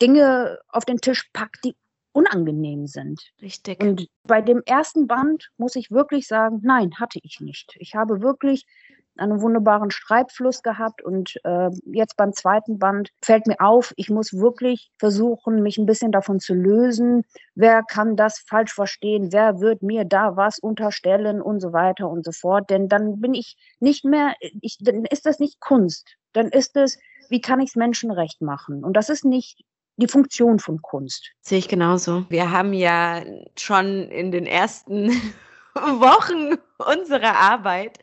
[0.00, 1.76] Dinge auf den Tisch packt, die
[2.12, 3.32] unangenehm sind.
[3.40, 3.80] Richtig.
[3.82, 7.74] Und bei dem ersten Band muss ich wirklich sagen, nein, hatte ich nicht.
[7.78, 8.66] Ich habe wirklich
[9.16, 14.32] einen wunderbaren Schreibfluss gehabt und äh, jetzt beim zweiten Band fällt mir auf, ich muss
[14.32, 17.24] wirklich versuchen, mich ein bisschen davon zu lösen.
[17.54, 19.32] Wer kann das falsch verstehen?
[19.32, 22.70] Wer wird mir da was unterstellen und so weiter und so fort?
[22.70, 26.16] Denn dann bin ich nicht mehr, ich, dann ist das nicht Kunst.
[26.32, 26.98] Dann ist es,
[27.28, 28.84] wie kann ich es Menschen recht machen?
[28.84, 29.64] Und das ist nicht
[29.96, 31.30] die Funktion von Kunst.
[31.42, 32.24] Sehe ich genauso.
[32.30, 33.22] Wir haben ja
[33.58, 35.10] schon in den ersten
[35.74, 37.98] Wochen unserer Arbeit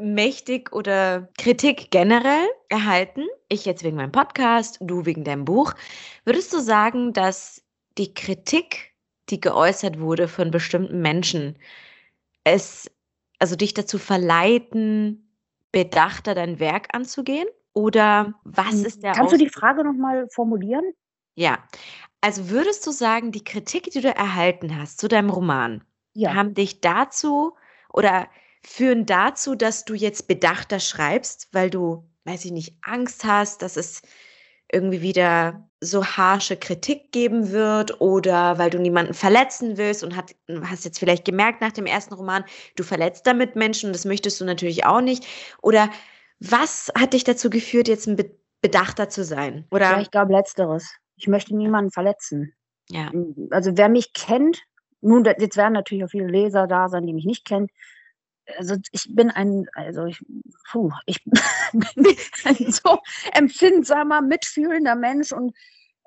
[0.00, 3.24] mächtig oder Kritik generell erhalten?
[3.48, 5.74] Ich jetzt wegen meinem Podcast, du wegen deinem Buch.
[6.24, 7.62] Würdest du sagen, dass
[7.96, 8.94] die Kritik,
[9.30, 11.56] die geäußert wurde von bestimmten Menschen,
[12.44, 12.90] es,
[13.38, 15.34] also dich dazu verleiten,
[15.72, 17.48] bedachter dein Werk anzugehen?
[17.72, 20.84] Oder was hm, ist der Kannst Aus du die Frage nochmal formulieren?
[21.34, 21.58] Ja,
[22.20, 25.84] also würdest du sagen, die Kritik, die du erhalten hast zu deinem Roman,
[26.14, 26.34] ja.
[26.34, 27.54] haben dich dazu
[27.92, 28.28] oder
[28.68, 33.76] führen dazu, dass du jetzt bedachter schreibst, weil du, weiß ich nicht, Angst hast, dass
[33.76, 34.02] es
[34.70, 40.34] irgendwie wieder so harsche Kritik geben wird oder weil du niemanden verletzen willst und hat,
[40.64, 42.44] hast jetzt vielleicht gemerkt nach dem ersten Roman,
[42.76, 45.26] du verletzt damit Menschen und das möchtest du natürlich auch nicht.
[45.62, 45.88] Oder
[46.38, 48.16] was hat dich dazu geführt, jetzt ein
[48.60, 49.92] bedachter zu sein, oder?
[49.92, 50.92] Ja, ich glaube letzteres.
[51.16, 52.52] Ich möchte niemanden verletzen.
[52.90, 53.10] Ja.
[53.50, 54.60] Also wer mich kennt,
[55.00, 57.68] nun, jetzt werden natürlich auch viele Leser da sein, die mich nicht kennen.
[58.56, 60.24] Also ich bin ein, also ich,
[60.70, 61.22] puh, ich
[61.72, 62.98] bin ein so
[63.32, 65.54] empfindsamer, mitfühlender Mensch und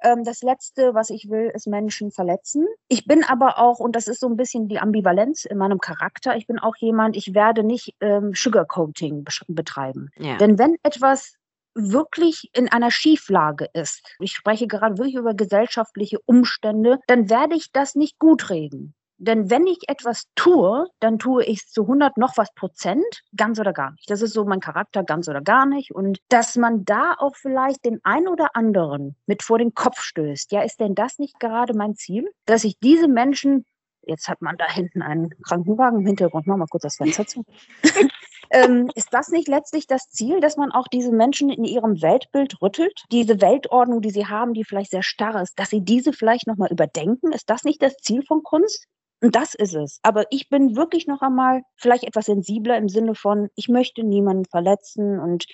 [0.04, 2.66] ähm, das Letzte, was ich will, ist Menschen verletzen.
[2.88, 6.36] Ich bin aber auch, und das ist so ein bisschen die Ambivalenz in meinem Charakter,
[6.36, 10.10] ich bin auch jemand, ich werde nicht ähm, Sugarcoating betreiben.
[10.18, 10.38] Ja.
[10.38, 11.36] Denn wenn etwas
[11.74, 17.72] wirklich in einer Schieflage ist, ich spreche gerade wirklich über gesellschaftliche Umstände, dann werde ich
[17.72, 18.94] das nicht gut reden.
[19.22, 23.60] Denn wenn ich etwas tue, dann tue ich es zu 100 noch was Prozent, ganz
[23.60, 24.10] oder gar nicht.
[24.10, 25.94] Das ist so mein Charakter, ganz oder gar nicht.
[25.94, 30.52] Und dass man da auch vielleicht den einen oder anderen mit vor den Kopf stößt.
[30.52, 32.32] Ja, ist denn das nicht gerade mein Ziel?
[32.48, 33.68] Dass ich diese Menschen,
[34.02, 37.44] jetzt hat man da hinten einen Krankenwagen im Hintergrund, mach mal kurz das Fenster zu.
[38.50, 42.60] ähm, ist das nicht letztlich das Ziel, dass man auch diese Menschen in ihrem Weltbild
[42.60, 43.04] rüttelt?
[43.12, 46.72] Diese Weltordnung, die sie haben, die vielleicht sehr starr ist, dass sie diese vielleicht nochmal
[46.72, 47.32] überdenken?
[47.32, 48.88] Ist das nicht das Ziel von Kunst?
[49.22, 50.00] Und das ist es.
[50.02, 54.46] Aber ich bin wirklich noch einmal vielleicht etwas sensibler im Sinne von, ich möchte niemanden
[54.46, 55.20] verletzen.
[55.20, 55.46] Und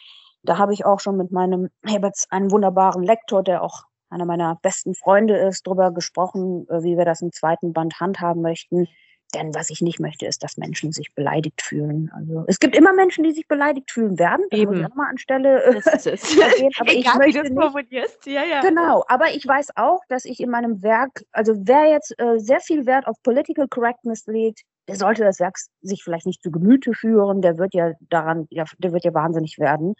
[0.44, 4.58] da habe ich auch schon mit meinem, jetzt einen wunderbaren Lektor, der auch einer meiner
[4.62, 8.88] besten Freunde ist, darüber gesprochen, äh, wie wir das im zweiten Band handhaben möchten.
[9.34, 12.10] Denn was ich nicht möchte, ist, dass Menschen sich beleidigt fühlen.
[12.16, 14.46] Also es gibt immer Menschen, die sich beleidigt fühlen werden.
[14.50, 14.80] Das Eben.
[14.80, 16.72] muss ich mal anstelle äh, das ist erwähnen.
[16.80, 18.26] Aber Egal, ich möchte wie du es formulierst.
[18.26, 18.62] Ja, ja.
[18.62, 19.04] Genau.
[19.10, 22.86] Aber ich weiß auch, dass ich in meinem Werk, also wer jetzt äh, sehr viel
[22.86, 27.42] Wert auf Political Correctness legt, der sollte das Werk sich vielleicht nicht zu Gemüte führen.
[27.42, 29.96] Der wird ja daran, ja, der wird ja wahnsinnig werden.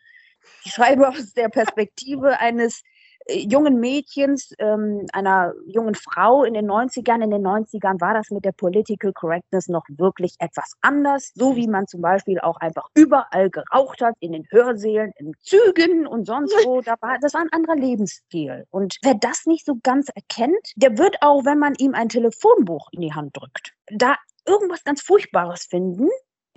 [0.63, 2.82] Ich schreibe aus der Perspektive eines
[3.30, 7.22] jungen Mädchens, ähm, einer jungen Frau in den 90ern.
[7.22, 11.68] In den 90ern war das mit der Political Correctness noch wirklich etwas anders, so wie
[11.68, 16.54] man zum Beispiel auch einfach überall geraucht hat, in den Hörsälen, in Zügen und sonst
[16.66, 16.82] wo.
[16.82, 18.66] Da war, das war ein anderer Lebensstil.
[18.70, 22.88] Und wer das nicht so ganz erkennt, der wird auch, wenn man ihm ein Telefonbuch
[22.92, 26.10] in die Hand drückt, da irgendwas ganz Furchtbares finden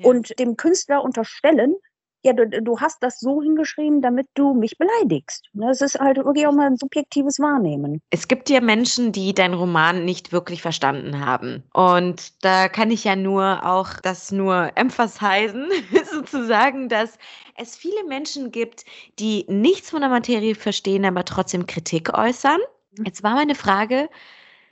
[0.02, 1.74] und dem Künstler unterstellen,
[2.22, 5.48] ja, du, du hast das so hingeschrieben, damit du mich beleidigst.
[5.54, 8.00] Das ist halt wirklich auch mal ein subjektives Wahrnehmen.
[8.10, 11.62] Es gibt ja Menschen, die deinen Roman nicht wirklich verstanden haben.
[11.72, 15.68] Und da kann ich ja nur auch das nur emphasisen,
[16.12, 17.18] sozusagen, dass
[17.56, 18.84] es viele Menschen gibt,
[19.18, 22.60] die nichts von der Materie verstehen, aber trotzdem Kritik äußern.
[22.98, 23.04] Mhm.
[23.06, 24.10] Jetzt war meine Frage,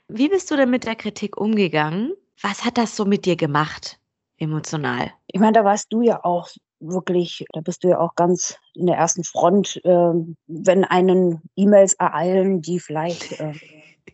[0.07, 2.13] wie bist du denn mit der Kritik umgegangen?
[2.41, 3.99] Was hat das so mit dir gemacht,
[4.37, 5.11] emotional?
[5.27, 8.87] Ich meine, da warst du ja auch wirklich, da bist du ja auch ganz in
[8.87, 10.13] der ersten Front, äh,
[10.47, 13.53] wenn einen E-Mails ereilen, die vielleicht äh,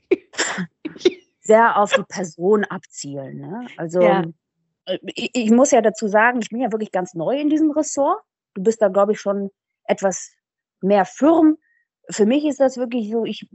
[1.41, 3.37] sehr auf die Person abzielen.
[3.37, 3.67] Ne?
[3.77, 4.23] Also ja.
[4.85, 7.71] Äh, ich, ich, muss ja dazu sagen, ich bin ja wirklich ganz neu in diesem
[7.71, 8.21] Ressort.
[8.53, 9.49] Du bist da, glaube ich, schon
[9.85, 10.31] etwas
[10.81, 11.57] mehr firm.
[12.09, 13.47] Für mich ist das wirklich so, ich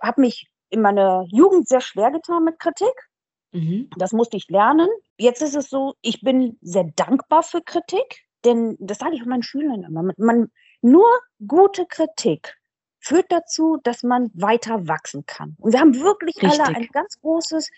[0.00, 3.08] habe mich in meiner Jugend sehr schwer getan mit Kritik.
[3.52, 3.90] Mhm.
[3.96, 4.88] Das musste ich lernen.
[5.18, 8.25] Jetzt ist es so, ich bin sehr dankbar für Kritik.
[8.46, 10.10] Denn das sage ich auch meinen Schülern immer.
[10.16, 11.06] Man, nur
[11.46, 12.56] gute Kritik
[13.00, 15.56] führt dazu, dass man weiter wachsen kann.
[15.58, 16.60] Und wir haben wirklich Richtig.
[16.60, 17.70] alle ein ganz großes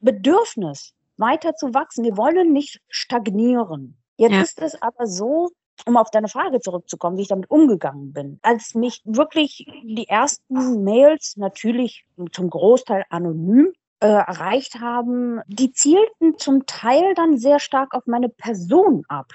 [0.00, 2.04] Bedürfnis, weiter zu wachsen.
[2.04, 3.96] Wir wollen nicht stagnieren.
[4.16, 4.42] Jetzt ja.
[4.42, 5.50] ist es aber so,
[5.86, 8.38] um auf deine Frage zurückzukommen, wie ich damit umgegangen bin.
[8.42, 16.38] Als mich wirklich die ersten Mails natürlich zum Großteil anonym äh, erreicht haben, die zielten
[16.38, 19.32] zum Teil dann sehr stark auf meine Person ab.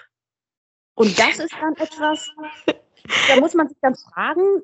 [0.96, 2.30] Und das ist dann etwas,
[3.28, 4.62] da muss man sich dann fragen,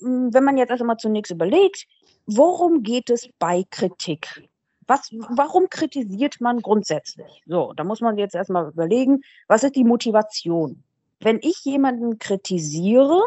[0.00, 1.86] hm, wenn man jetzt erst einmal zunächst überlegt,
[2.26, 4.48] worum geht es bei Kritik?
[4.86, 7.42] Was, warum kritisiert man grundsätzlich?
[7.46, 10.82] So, da muss man jetzt erstmal überlegen, was ist die Motivation?
[11.20, 13.22] Wenn ich jemanden kritisiere,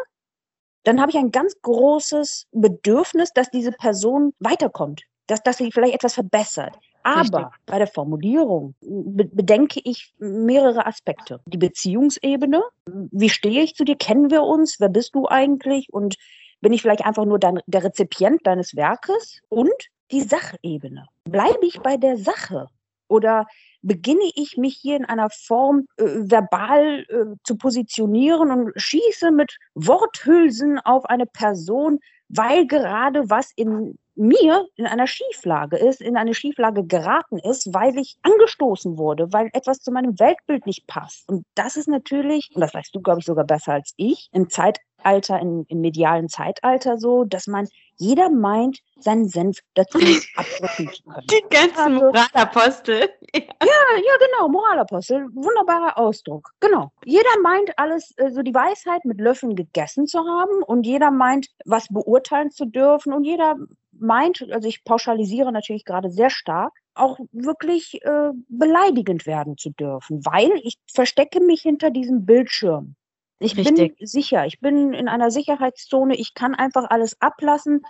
[0.84, 5.94] dann habe ich ein ganz großes Bedürfnis, dass diese Person weiterkommt, dass, dass sie vielleicht
[5.94, 6.76] etwas verbessert.
[7.04, 7.66] Aber Richtig.
[7.66, 11.42] bei der Formulierung bedenke ich mehrere Aspekte.
[11.46, 12.62] Die Beziehungsebene.
[12.86, 13.96] Wie stehe ich zu dir?
[13.96, 14.80] Kennen wir uns?
[14.80, 15.88] Wer bist du eigentlich?
[15.92, 16.16] Und
[16.62, 19.42] bin ich vielleicht einfach nur dein, der Rezipient deines Werkes?
[19.50, 21.08] Und die Sachebene.
[21.24, 22.68] Bleibe ich bei der Sache?
[23.08, 23.48] Oder
[23.82, 29.58] beginne ich mich hier in einer Form äh, verbal äh, zu positionieren und schieße mit
[29.74, 32.00] Worthülsen auf eine Person,
[32.34, 37.98] weil gerade was in mir in einer Schieflage ist, in eine Schieflage geraten ist, weil
[37.98, 41.28] ich angestoßen wurde, weil etwas zu meinem Weltbild nicht passt.
[41.30, 44.50] Und das ist natürlich, und das weißt du, glaube ich, sogar besser als ich, im
[44.50, 50.00] Zeit Alter, in, im medialen Zeitalter so, dass man jeder meint, seinen Senf dazu
[50.36, 51.28] abdrücken zu können.
[51.28, 53.10] Die ganzen also, Moralapostel.
[53.34, 53.40] Ja.
[53.40, 55.28] ja, ja, genau, Moralapostel.
[55.34, 56.52] Wunderbarer Ausdruck.
[56.60, 56.92] Genau.
[57.06, 61.48] Jeder meint alles, äh, so die Weisheit mit Löffeln gegessen zu haben und jeder meint,
[61.64, 63.56] was beurteilen zu dürfen und jeder
[63.94, 70.26] meint, also ich pauschalisiere natürlich gerade sehr stark, auch wirklich äh, beleidigend werden zu dürfen,
[70.26, 72.96] weil ich verstecke mich hinter diesem Bildschirm.
[73.44, 73.98] Ich Richtig.
[73.98, 77.82] bin sicher, ich bin in einer Sicherheitszone, ich kann einfach alles ablassen.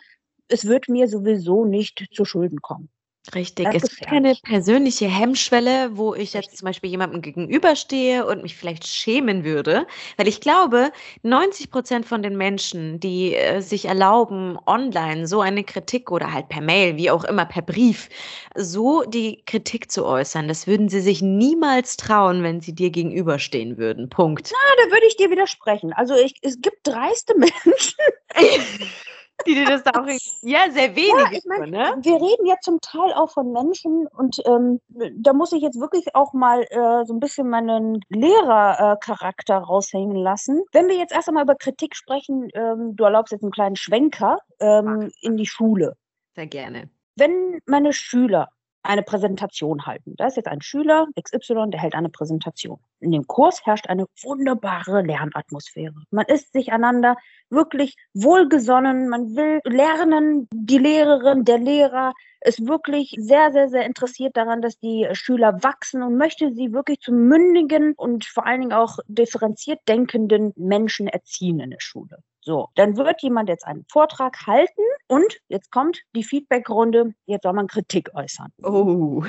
[0.48, 2.90] Es wird mir sowieso nicht zu Schulden kommen.
[3.36, 3.66] Richtig.
[3.66, 8.58] Das es gibt keine persönliche Hemmschwelle, wo ich jetzt zum Beispiel jemandem gegenüberstehe und mich
[8.58, 9.86] vielleicht schämen würde,
[10.18, 15.64] weil ich glaube, 90 Prozent von den Menschen, die äh, sich erlauben, online so eine
[15.64, 18.10] Kritik oder halt per Mail, wie auch immer, per Brief,
[18.56, 23.78] so die Kritik zu äußern, das würden sie sich niemals trauen, wenn sie dir gegenüberstehen
[23.78, 24.10] würden.
[24.10, 24.52] Punkt.
[24.52, 25.94] Na, da würde ich dir widersprechen.
[25.94, 28.00] Also ich, es gibt dreiste Menschen.
[29.44, 30.08] die dir das da auch.
[30.42, 31.12] Ja, sehr wenig.
[31.12, 31.94] Ja, ich mein, ne?
[32.02, 34.80] Wir reden ja zum Teil auch von Menschen und ähm,
[35.16, 40.16] da muss ich jetzt wirklich auch mal äh, so ein bisschen meinen Lehrercharakter äh, raushängen
[40.16, 40.64] lassen.
[40.72, 44.38] Wenn wir jetzt erst einmal über Kritik sprechen, ähm, du erlaubst jetzt einen kleinen Schwenker
[44.60, 45.96] ähm, in die Schule.
[46.36, 46.90] Sehr gerne.
[47.16, 48.50] Wenn meine Schüler
[48.84, 50.16] eine Präsentation halten.
[50.18, 52.80] Da ist jetzt ein Schüler XY, der hält eine Präsentation.
[53.00, 55.96] In dem Kurs herrscht eine wunderbare Lernatmosphäre.
[56.10, 57.16] Man ist sich einander
[57.50, 62.14] wirklich wohlgesonnen, man will lernen, die Lehrerin, der Lehrer
[62.44, 67.00] ist wirklich sehr, sehr, sehr interessiert daran, dass die Schüler wachsen und möchte sie wirklich
[67.00, 72.18] zu mündigen und vor allen Dingen auch differenziert denkenden Menschen erziehen in der Schule.
[72.44, 77.14] So, dann wird jemand jetzt einen Vortrag halten und jetzt kommt die Feedbackrunde.
[77.26, 78.52] Jetzt soll man Kritik äußern.
[78.64, 79.24] Oh.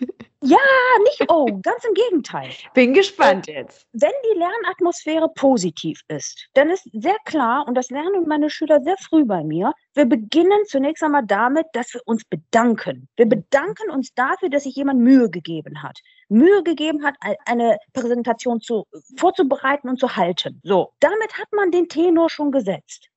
[0.44, 0.58] Ja,
[1.04, 2.50] nicht oh, ganz im Gegenteil.
[2.74, 3.86] Bin gespannt jetzt.
[3.92, 8.96] Wenn die Lernatmosphäre positiv ist, dann ist sehr klar, und das lernen meine Schüler sehr
[8.98, 13.08] früh bei mir, wir beginnen zunächst einmal damit, dass wir uns bedanken.
[13.16, 16.00] Wir bedanken uns dafür, dass sich jemand Mühe gegeben hat.
[16.28, 17.14] Mühe gegeben hat,
[17.46, 18.84] eine Präsentation zu,
[19.16, 20.60] vorzubereiten und zu halten.
[20.64, 23.08] So, damit hat man den Tenor schon gesetzt.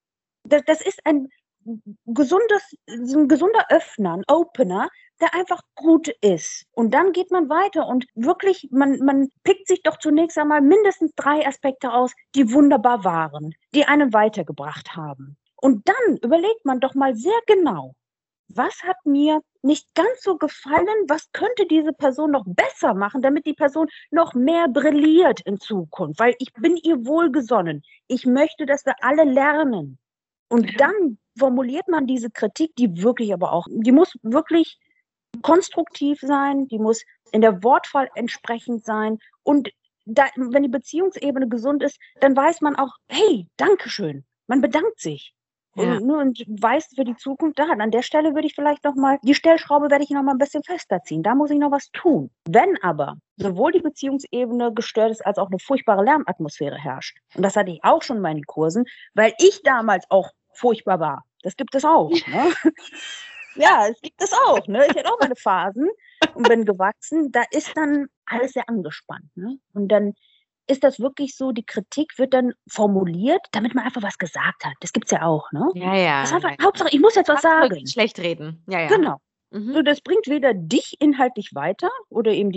[0.44, 1.30] Das, das ist ein
[2.06, 4.90] gesundes, ein gesunder Öffner, ein Opener,
[5.22, 6.66] der einfach gut ist.
[6.74, 11.14] Und dann geht man weiter und wirklich, man, man pickt sich doch zunächst einmal mindestens
[11.16, 15.38] drei Aspekte aus, die wunderbar waren, die einen weitergebracht haben.
[15.56, 17.96] Und dann überlegt man doch mal sehr genau,
[18.50, 23.46] was hat mir nicht ganz so gefallen, was könnte diese Person noch besser machen, damit
[23.46, 27.82] die Person noch mehr brilliert in Zukunft, weil ich bin ihr wohlgesonnen.
[28.08, 29.98] Ich möchte, dass wir alle lernen.
[30.50, 34.78] Und dann formuliert man diese Kritik, die wirklich aber auch, die muss wirklich
[35.42, 39.70] konstruktiv sein, die muss in der Wortwahl entsprechend sein und
[40.06, 44.24] da, wenn die Beziehungsebene gesund ist, dann weiß man auch, hey, Dankeschön.
[44.48, 45.34] Man bedankt sich.
[45.76, 45.98] Ja.
[45.98, 48.96] Und, ne, und weiß für die Zukunft, da, an der Stelle würde ich vielleicht noch
[48.96, 51.24] mal, die Stellschraube werde ich noch mal ein bisschen fester ziehen.
[51.24, 52.30] Da muss ich noch was tun.
[52.48, 57.58] Wenn aber sowohl die Beziehungsebene gestört ist, als auch eine furchtbare Lärmatmosphäre herrscht, und das
[57.58, 61.26] hatte ich auch schon in meinen Kursen, weil ich damals auch furchtbar war.
[61.42, 62.10] Das gibt es auch.
[62.10, 62.54] Ne?
[63.56, 64.68] Ja, es gibt es auch.
[64.68, 64.86] Ne?
[64.90, 65.90] Ich hatte auch meine Phasen
[66.34, 67.32] und bin gewachsen.
[67.32, 69.36] Da ist dann alles sehr angespannt.
[69.36, 69.58] Ne?
[69.74, 70.14] Und dann
[70.68, 74.74] ist das wirklich so, die Kritik wird dann formuliert, damit man einfach was gesagt hat.
[74.80, 75.70] Das gibt es ja auch, ne?
[75.76, 76.22] Ja, ja.
[76.22, 77.86] Das einfach, Hauptsache, ich muss jetzt was sagen.
[77.88, 78.64] Schlecht reden.
[78.68, 78.88] Ja, ja.
[78.88, 79.18] Genau.
[79.52, 79.74] Mhm.
[79.74, 82.52] So, das bringt weder dich inhaltlich weiter oder eben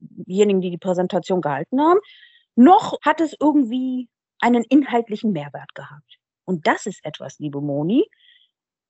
[0.00, 2.00] diejenigen, die die Präsentation gehalten haben,
[2.56, 4.08] noch hat es irgendwie
[4.40, 6.18] einen inhaltlichen Mehrwert gehabt.
[6.44, 8.04] Und das ist etwas, liebe Moni,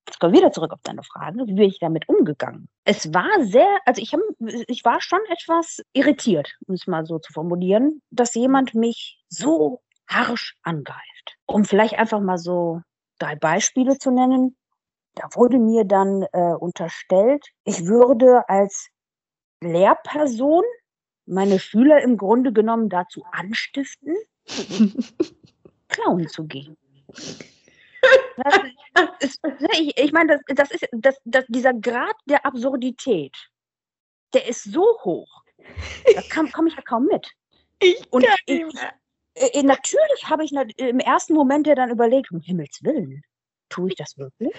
[0.08, 2.68] Jetzt kommen wir wieder zurück auf deine Frage, wie bin ich damit umgegangen?
[2.84, 7.18] Es war sehr, also ich, hab, ich war schon etwas irritiert, um es mal so
[7.18, 11.36] zu formulieren, dass jemand mich so harsch angreift.
[11.46, 12.80] Um vielleicht einfach mal so
[13.18, 14.56] drei Beispiele zu nennen.
[15.14, 18.88] Da wurde mir dann äh, unterstellt, ich würde als
[19.62, 20.64] Lehrperson
[21.26, 24.16] meine Schüler im Grunde genommen dazu anstiften,
[25.88, 26.76] klauen zu gehen.
[29.20, 33.36] Ist, ne, ich, ich meine, das, das ist das, das, dieser Grad der Absurdität,
[34.34, 35.42] der ist so hoch.
[36.14, 37.30] Da komme ich ja kaum mit.
[37.80, 38.64] Ich und ich,
[39.34, 43.22] ich, natürlich habe ich im ersten Moment ja dann überlegt, um Himmels Willen,
[43.68, 44.54] tue ich das wirklich?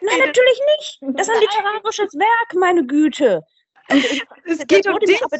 [0.00, 0.98] Nein, natürlich nicht.
[1.16, 3.42] Das ist ein literarisches Werk, meine Güte.
[3.90, 4.04] Und,
[4.44, 5.22] es geht um dich.
[5.24, 5.38] Aber,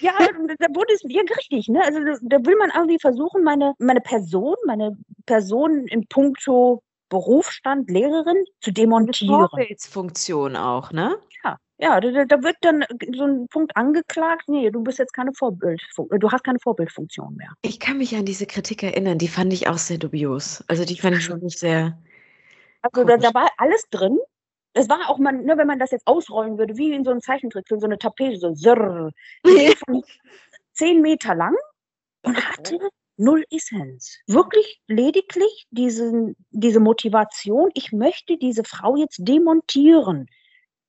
[0.00, 0.12] ja,
[0.58, 1.68] da wurde es ja richtig.
[1.68, 1.82] Ne?
[1.82, 8.44] Also da will man irgendwie versuchen, meine, meine Person, meine Person in puncto Berufsstand Lehrerin
[8.60, 9.48] zu demontieren.
[9.48, 11.16] Vorbildsfunktion auch, ne?
[11.44, 15.32] Ja, Ja, da, da, wird dann so ein Punkt angeklagt, nee, du bist jetzt keine
[15.32, 17.52] Vorbild, du hast keine Vorbildfunktion mehr.
[17.62, 20.64] Ich kann mich an diese Kritik erinnern, die fand ich auch sehr dubios.
[20.68, 21.98] Also die fand ich schon nicht sehr.
[22.82, 24.18] Also da, da, war alles drin.
[24.72, 27.20] Es war auch man, ne, wenn man das jetzt ausrollen würde, wie in so einem
[27.20, 29.10] Zeichentrickfilm, so eine Tapete, so zirr,
[30.72, 31.54] zehn Meter lang
[32.22, 32.78] und hatte
[33.16, 34.18] null Essenz.
[34.26, 40.26] Wirklich lediglich diesen, diese Motivation, ich möchte diese Frau jetzt demontieren.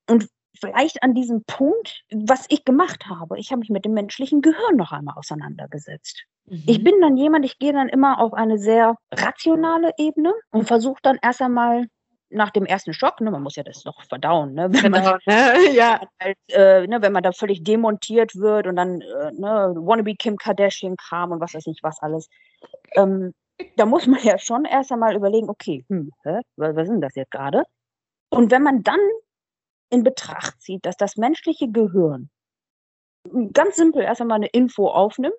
[0.10, 0.28] Und
[0.60, 4.76] vielleicht an diesem Punkt, was ich gemacht habe, ich habe mich mit dem menschlichen Gehirn
[4.76, 6.24] noch einmal auseinandergesetzt.
[6.46, 6.64] Mhm.
[6.66, 11.00] Ich bin dann jemand, ich gehe dann immer auf eine sehr rationale Ebene und versuche
[11.04, 11.88] dann erst einmal
[12.30, 15.18] nach dem ersten Schock, ne, man muss ja das noch verdauen, ne, wenn, man, genau,
[15.26, 16.02] ne, ja.
[16.22, 20.38] halt, äh, ne, wenn man da völlig demontiert wird und dann äh, ne, Wannabe Kim
[20.38, 22.28] Kardashian kam und was weiß ich was alles,
[22.96, 23.34] ähm,
[23.76, 27.02] da muss man ja schon erst einmal überlegen, okay, hm, hä, was, was ist denn
[27.02, 27.64] das jetzt gerade?
[28.30, 29.00] Und wenn man dann
[29.90, 32.30] in Betracht zieht, dass das menschliche Gehirn
[33.54, 35.34] ganz simpel erst einmal eine Info aufnimmt,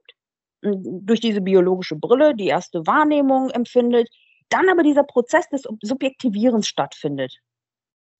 [0.62, 4.08] durch diese biologische Brille die erste Wahrnehmung empfindet,
[4.48, 7.38] dann aber dieser Prozess des Subjektivierens stattfindet,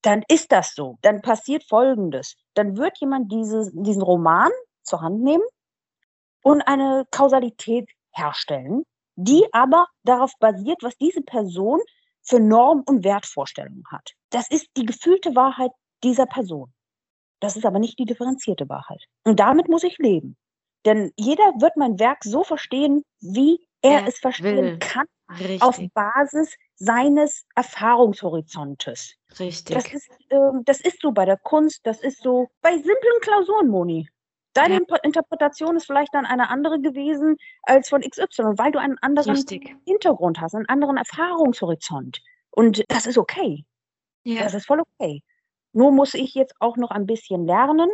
[0.01, 0.97] dann ist das so.
[1.01, 2.35] Dann passiert Folgendes.
[2.53, 4.51] Dann wird jemand diese, diesen Roman
[4.83, 5.43] zur Hand nehmen
[6.43, 8.83] und eine Kausalität herstellen,
[9.15, 11.79] die aber darauf basiert, was diese Person
[12.23, 14.11] für Norm- und Wertvorstellungen hat.
[14.29, 15.71] Das ist die gefühlte Wahrheit
[16.03, 16.73] dieser Person.
[17.41, 19.03] Das ist aber nicht die differenzierte Wahrheit.
[19.25, 20.37] Und damit muss ich leben.
[20.85, 24.79] Denn jeder wird mein Werk so verstehen, wie er, er es verstehen will.
[24.79, 25.05] kann,
[25.39, 25.61] Richtig.
[25.61, 29.15] auf Basis seines Erfahrungshorizontes.
[29.39, 29.75] Richtig.
[29.75, 33.67] Das ist, äh, das ist so bei der Kunst, das ist so bei simplen Klausuren,
[33.67, 34.09] Moni.
[34.53, 34.97] Deine ja.
[35.03, 39.75] Interpretation ist vielleicht dann eine andere gewesen als von XY, weil du einen anderen Richtig.
[39.85, 42.21] Hintergrund hast, einen anderen Erfahrungshorizont.
[42.51, 43.65] Und das ist okay.
[44.23, 44.43] Ja.
[44.43, 45.23] Das ist voll okay.
[45.71, 47.89] Nur muss ich jetzt auch noch ein bisschen lernen,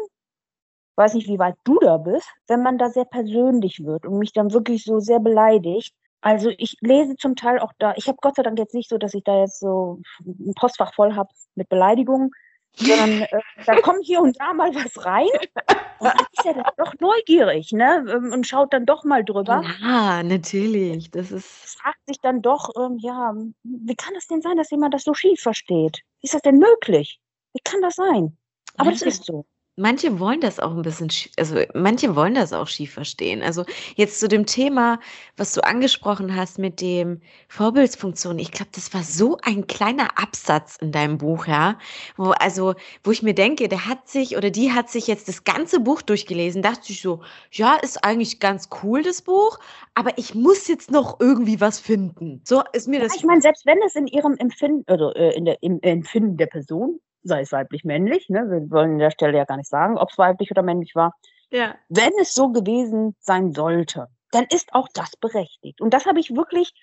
[0.96, 4.34] weiß nicht, wie weit du da bist, wenn man da sehr persönlich wird und mich
[4.34, 5.94] dann wirklich so sehr beleidigt.
[6.22, 8.98] Also ich lese zum Teil auch da, ich habe Gott sei Dank jetzt nicht so,
[8.98, 12.32] dass ich da jetzt so ein Postfach voll habe mit Beleidigungen,
[12.76, 15.28] sondern äh, da kommt hier und da mal was rein.
[15.98, 18.06] Und dann ist er dann doch neugierig, ne?
[18.10, 19.64] Ähm, und schaut dann doch mal drüber.
[19.82, 21.10] Ja, natürlich.
[21.10, 21.80] Das ist.
[21.80, 23.34] Fragt sich dann doch, ähm, ja,
[23.64, 26.02] wie kann es denn sein, dass jemand das so schief versteht?
[26.20, 27.22] Wie ist das denn möglich?
[27.54, 28.38] Wie kann das sein?
[28.76, 29.46] Aber manche, das ist so.
[29.78, 33.44] Manche wollen das auch ein bisschen, also manche wollen das auch schief verstehen.
[33.44, 33.66] Also
[33.96, 35.00] jetzt zu dem Thema,
[35.36, 37.20] was du angesprochen hast mit dem
[37.50, 38.40] Vorbildsfunktion.
[38.40, 41.78] Ich glaube, das war so ein kleiner Absatz in deinem Buch, ja,
[42.16, 45.44] wo also, wo ich mir denke, der hat sich oder die hat sich jetzt das
[45.44, 47.22] ganze Buch durchgelesen, dachte ich so,
[47.52, 49.60] ja, ist eigentlich ganz cool das Buch,
[49.94, 52.40] aber ich muss jetzt noch irgendwie was finden.
[52.46, 53.16] So ist mir ja, das.
[53.18, 56.48] Ich meine, selbst wenn es in ihrem Empfinden, also äh, in der, im Empfinden der
[56.48, 58.46] Person sei es weiblich, männlich, ne?
[58.50, 61.14] wir wollen an der Stelle ja gar nicht sagen, ob es weiblich oder männlich war.
[61.50, 61.76] Ja.
[61.90, 65.82] Wenn es so gewesen sein sollte, dann ist auch das berechtigt.
[65.82, 66.74] Und das habe ich wirklich,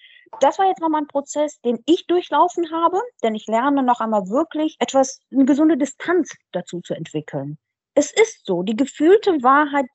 [0.40, 4.28] das war jetzt nochmal ein Prozess, den ich durchlaufen habe, denn ich lerne noch einmal
[4.28, 7.58] wirklich etwas, eine gesunde Distanz dazu zu entwickeln.
[7.94, 9.90] Es ist so, die gefühlte Wahrheit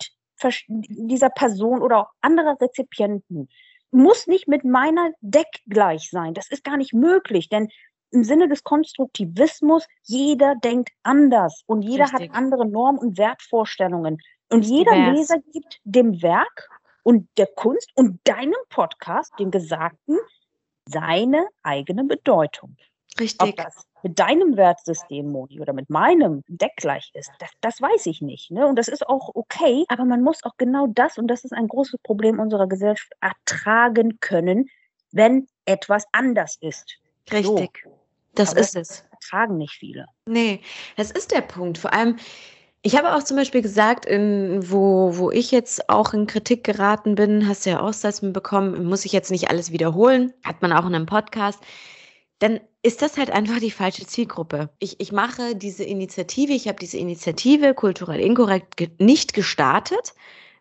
[0.70, 3.50] dieser Person oder auch anderer Rezipienten
[3.90, 6.36] muss nicht mit meiner Deck gleich sein.
[6.36, 7.70] Das ist gar nicht möglich, denn
[8.12, 12.30] im Sinne des Konstruktivismus, jeder denkt anders und jeder Richtig.
[12.30, 14.18] hat andere Norm- und Wertvorstellungen.
[14.50, 15.16] Und jeder Divers.
[15.16, 16.70] Leser gibt dem Werk
[17.04, 20.18] und der Kunst und deinem Podcast, dem Gesagten,
[20.86, 22.78] seine eigene Bedeutung.
[23.20, 23.50] Richtig.
[23.50, 28.22] Ob das mit deinem Wertsystem, Moni, oder mit meinem deckgleich ist, das, das weiß ich
[28.22, 28.52] nicht.
[28.52, 28.68] Ne?
[28.68, 31.68] Und das ist auch okay, aber man muss auch genau das, und das ist ein
[31.68, 34.70] großes Problem unserer Gesellschaft, ertragen können,
[35.12, 37.00] wenn etwas anders ist.
[37.32, 37.82] Richtig.
[37.84, 37.97] So.
[38.38, 39.04] Das Aber ist es.
[39.30, 40.06] Tragen nicht viele.
[40.26, 40.62] Nee,
[40.96, 41.78] das ist der Punkt.
[41.78, 42.18] Vor allem,
[42.82, 47.16] ich habe auch zum Beispiel gesagt, in, wo, wo ich jetzt auch in Kritik geraten
[47.16, 50.86] bin, hast du ja Aussetzungen bekommen, muss ich jetzt nicht alles wiederholen, hat man auch
[50.86, 51.60] in einem Podcast.
[52.40, 54.70] Dann ist das halt einfach die falsche Zielgruppe.
[54.80, 60.14] Ich, ich mache diese Initiative, ich habe diese Initiative kulturell inkorrekt ge nicht gestartet,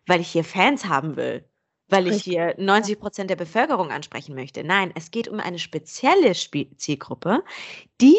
[0.07, 1.45] weil ich hier Fans haben will
[1.89, 4.63] weil ich hier 90 Prozent der Bevölkerung ansprechen möchte.
[4.63, 7.43] Nein, es geht um eine spezielle Zielgruppe,
[8.01, 8.17] die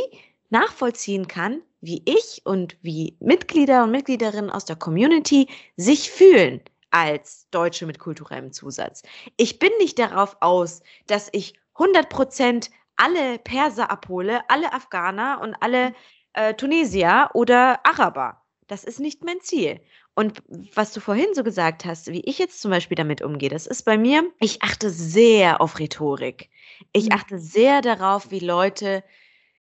[0.51, 6.61] nachvollziehen kann, wie ich und wie Mitglieder und Mitgliederinnen aus der Community sich fühlen
[6.91, 9.03] als Deutsche mit kulturellem Zusatz.
[9.37, 15.55] Ich bin nicht darauf aus, dass ich 100 Prozent alle Perser abhole, alle Afghaner und
[15.61, 15.95] alle
[16.33, 18.43] äh, Tunesier oder Araber.
[18.67, 19.81] Das ist nicht mein Ziel.
[20.19, 20.43] Und
[20.75, 23.85] was du vorhin so gesagt hast, wie ich jetzt zum Beispiel damit umgehe, das ist
[23.85, 26.51] bei mir, ich achte sehr auf Rhetorik.
[26.93, 27.13] Ich mhm.
[27.13, 29.05] achte sehr darauf, wie Leute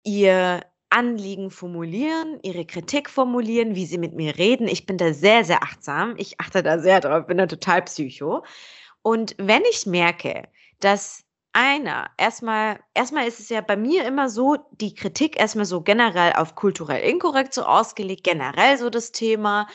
[0.03, 4.69] ihr Anliegen formulieren, ihre Kritik formulieren, wie sie mit mir reden.
[4.69, 6.13] Ich bin da sehr, sehr achtsam.
[6.15, 8.45] Ich achte da sehr drauf, bin da total psycho.
[9.01, 10.47] Und wenn ich merke,
[10.79, 11.25] dass
[11.57, 16.33] einer, erstmal, erstmal ist es ja bei mir immer so, die Kritik erstmal so generell
[16.33, 19.67] auf kulturell inkorrekt so ausgelegt, generell so das Thema,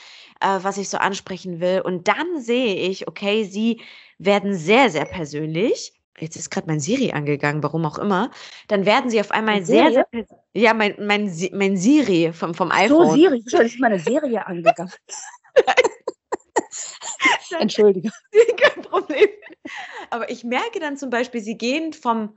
[0.42, 1.80] äh, was ich so ansprechen will.
[1.80, 3.80] Und dann sehe ich, okay, sie
[4.18, 5.92] werden sehr, sehr persönlich.
[6.18, 8.30] Jetzt ist gerade mein Siri angegangen, warum auch immer.
[8.68, 10.06] Dann werden sie auf einmal sehr, sehr,
[10.52, 13.08] ja, mein, mein, mein Siri vom, vom iPhone.
[13.08, 14.92] So, Siri, schon ist meine Serie angegangen.
[17.58, 18.10] Entschuldige.
[18.56, 19.28] Kein Problem.
[20.10, 22.36] Aber ich merke dann zum Beispiel, sie gehen vom,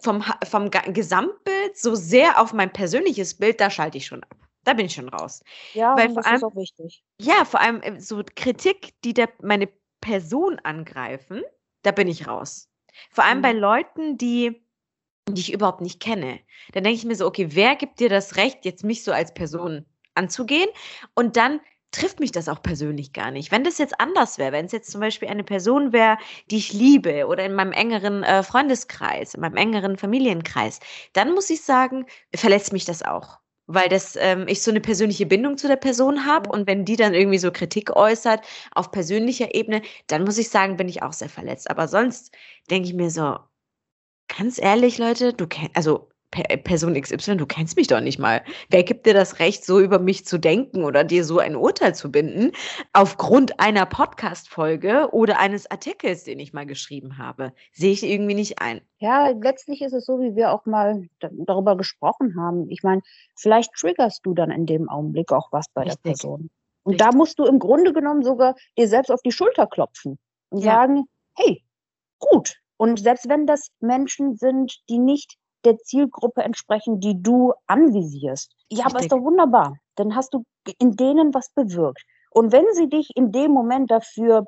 [0.00, 4.36] vom, vom Gesamtbild so sehr auf mein persönliches Bild, da schalte ich schon ab.
[4.64, 5.42] Da bin ich schon raus.
[5.74, 7.04] Ja, Weil das allem, ist auch wichtig.
[7.20, 9.68] Ja, vor allem äh, so Kritik, die der, meine
[10.00, 11.42] Person angreifen,
[11.82, 12.68] da bin ich raus.
[13.10, 13.42] Vor allem mhm.
[13.42, 14.62] bei Leuten, die,
[15.28, 16.40] die ich überhaupt nicht kenne.
[16.72, 19.34] Dann denke ich mir so, okay, wer gibt dir das Recht, jetzt mich so als
[19.34, 19.84] Person
[20.14, 20.68] anzugehen?
[21.14, 21.60] Und dann
[21.94, 23.52] trifft mich das auch persönlich gar nicht.
[23.52, 26.18] Wenn das jetzt anders wäre, wenn es jetzt zum Beispiel eine Person wäre,
[26.50, 30.80] die ich liebe oder in meinem engeren äh, Freundeskreis, in meinem engeren Familienkreis,
[31.12, 33.38] dann muss ich sagen, verletzt mich das auch.
[33.66, 36.96] Weil das, ähm, ich so eine persönliche Bindung zu der Person habe und wenn die
[36.96, 41.12] dann irgendwie so Kritik äußert auf persönlicher Ebene, dann muss ich sagen, bin ich auch
[41.14, 41.70] sehr verletzt.
[41.70, 42.34] Aber sonst
[42.70, 43.38] denke ich mir so,
[44.28, 46.08] ganz ehrlich, Leute, du kennst, also
[46.64, 48.42] Person XY, du kennst mich doch nicht mal.
[48.70, 51.94] Wer gibt dir das Recht, so über mich zu denken oder dir so ein Urteil
[51.94, 52.52] zu binden,
[52.92, 57.52] aufgrund einer Podcast-Folge oder eines Artikels, den ich mal geschrieben habe?
[57.72, 58.80] Sehe ich irgendwie nicht ein.
[58.98, 62.70] Ja, letztlich ist es so, wie wir auch mal darüber gesprochen haben.
[62.70, 63.02] Ich meine,
[63.36, 66.02] vielleicht triggerst du dann in dem Augenblick auch was bei Richtig.
[66.02, 66.50] der Person.
[66.84, 67.10] Und Richtig.
[67.10, 70.18] da musst du im Grunde genommen sogar dir selbst auf die Schulter klopfen
[70.50, 70.72] und ja.
[70.72, 71.04] sagen,
[71.36, 71.62] hey,
[72.18, 72.56] gut.
[72.76, 78.52] Und selbst wenn das Menschen sind, die nicht der Zielgruppe entsprechen, die du anvisierst.
[78.68, 78.86] Ja, Richtig.
[78.86, 79.76] aber ist doch wunderbar.
[79.96, 80.44] Dann hast du
[80.78, 82.02] in denen was bewirkt.
[82.30, 84.44] Und wenn sie dich in dem Moment dafür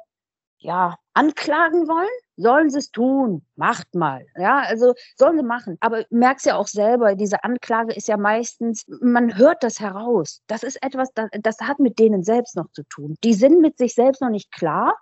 [0.58, 3.44] ja, anklagen wollen, sollen sie es tun.
[3.56, 4.26] Macht mal.
[4.36, 5.76] Ja, also sollen sie machen.
[5.80, 10.42] Aber merkst ja auch selber, diese Anklage ist ja meistens, man hört das heraus.
[10.46, 13.16] Das ist etwas, das, das hat mit denen selbst noch zu tun.
[13.24, 14.94] Die sind mit sich selbst noch nicht klar.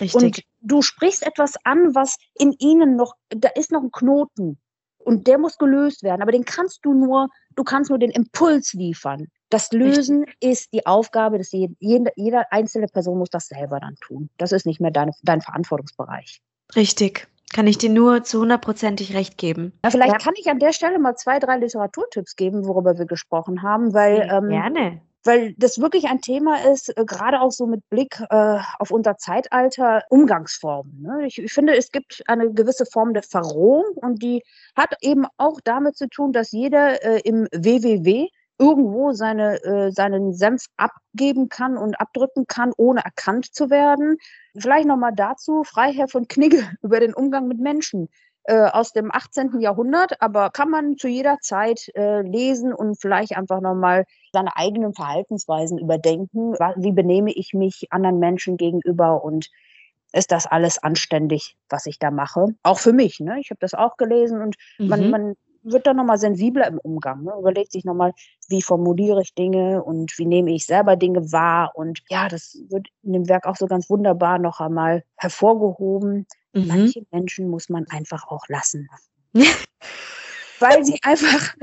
[0.00, 0.14] Richtig.
[0.14, 4.58] Und du sprichst etwas an, was in ihnen noch, da ist noch ein Knoten.
[5.06, 6.20] Und der muss gelöst werden.
[6.20, 9.28] Aber den kannst du nur, du kannst nur den Impuls liefern.
[9.50, 10.50] Das Lösen Richtig.
[10.50, 14.30] ist die Aufgabe, dass jede, jeder einzelne Person muss das selber dann tun.
[14.36, 16.40] Das ist nicht mehr dein, dein Verantwortungsbereich.
[16.74, 17.28] Richtig.
[17.54, 19.72] Kann ich dir nur zu hundertprozentig recht geben.
[19.84, 20.18] Ja, vielleicht ja.
[20.18, 24.28] kann ich an der Stelle mal zwei, drei Literaturtipps geben, worüber wir gesprochen haben, weil
[24.28, 28.58] ähm, gerne weil das wirklich ein Thema ist, äh, gerade auch so mit Blick äh,
[28.78, 31.02] auf unser Zeitalter, Umgangsformen.
[31.02, 31.26] Ne?
[31.26, 34.42] Ich, ich, finde, es gibt eine gewisse Form der Verrohung und die
[34.76, 40.32] hat eben auch damit zu tun, dass jeder äh, im WWW irgendwo seine, äh, seinen
[40.32, 44.16] Senf abgeben kann und abdrücken kann, ohne erkannt zu werden.
[44.56, 48.08] Vielleicht nochmal dazu, Freiherr von Knigge über den Umgang mit Menschen.
[48.48, 49.58] Äh, aus dem 18.
[49.58, 54.94] Jahrhundert, aber kann man zu jeder Zeit äh, lesen und vielleicht einfach nochmal seine eigenen
[54.94, 56.54] Verhaltensweisen überdenken.
[56.76, 59.50] Wie benehme ich mich anderen Menschen gegenüber und
[60.12, 62.54] ist das alles anständig, was ich da mache?
[62.62, 63.18] Auch für mich.
[63.18, 63.40] Ne?
[63.40, 64.88] Ich habe das auch gelesen und mhm.
[64.88, 65.34] man, man
[65.64, 67.24] wird dann nochmal sensibler im Umgang.
[67.24, 67.32] Ne?
[67.36, 68.12] Überlegt sich nochmal,
[68.48, 71.72] wie formuliere ich Dinge und wie nehme ich selber Dinge wahr.
[71.74, 76.26] Und ja, das wird in dem Werk auch so ganz wunderbar noch einmal hervorgehoben.
[76.56, 76.66] Mhm.
[76.68, 78.88] Manche Menschen muss man einfach auch lassen.
[80.58, 81.54] Weil sie einfach,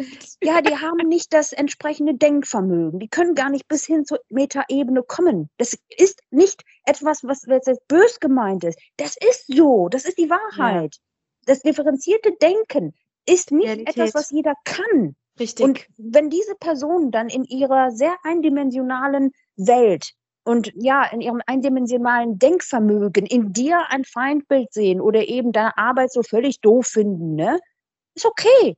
[0.41, 2.99] ja, die haben nicht das entsprechende Denkvermögen.
[2.99, 5.49] Die können gar nicht bis hin zur Metaebene kommen.
[5.57, 8.79] Das ist nicht etwas, was jetzt bös gemeint ist.
[8.97, 9.89] Das ist so.
[9.89, 10.95] Das ist die Wahrheit.
[10.95, 11.01] Ja.
[11.45, 12.93] Das differenzierte Denken
[13.25, 13.97] ist nicht Realität.
[13.97, 15.15] etwas, was jeder kann.
[15.39, 15.65] Richtig.
[15.65, 20.13] Und wenn diese Personen dann in ihrer sehr eindimensionalen Welt
[20.43, 26.11] und ja, in ihrem eindimensionalen Denkvermögen in dir ein Feindbild sehen oder eben deine Arbeit
[26.11, 27.59] so völlig doof finden, ne?
[28.15, 28.75] Ist okay.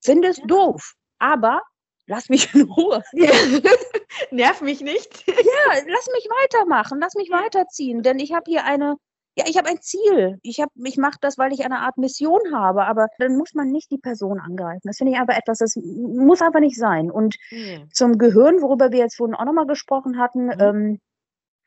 [0.00, 0.46] Finde es ja.
[0.46, 0.94] doof.
[1.18, 1.62] Aber
[2.06, 3.02] lass mich in Ruhe.
[3.12, 3.30] Ja.
[4.30, 5.26] Nerv mich nicht.
[5.26, 5.34] ja,
[5.72, 8.96] lass mich weitermachen, lass mich weiterziehen, denn ich habe hier eine
[9.38, 10.40] ja, ich habe ein Ziel.
[10.42, 13.70] Ich, hab, ich mache das, weil ich eine Art Mission habe, aber dann muss man
[13.70, 14.80] nicht die Person angreifen.
[14.82, 17.08] Das finde ich aber etwas, das muss einfach nicht sein.
[17.08, 17.88] Und mhm.
[17.92, 20.58] zum Gehirn, worüber wir jetzt vorhin auch nochmal gesprochen hatten, mhm.
[20.58, 21.00] ähm,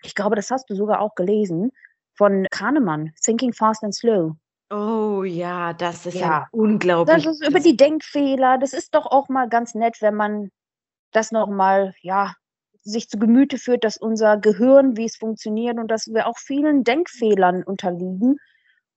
[0.04, 1.72] ich glaube, das hast du sogar auch gelesen,
[2.14, 4.36] von Kahnemann, Thinking Fast and Slow.
[4.70, 7.24] Oh ja, das ist ja unglaublich.
[7.24, 8.58] Das ist über die Denkfehler.
[8.58, 10.50] Das ist doch auch mal ganz nett, wenn man
[11.12, 12.34] das nochmal, ja,
[12.84, 16.84] sich zu Gemüte führt, dass unser Gehirn, wie es funktioniert und dass wir auch vielen
[16.84, 18.38] Denkfehlern unterliegen.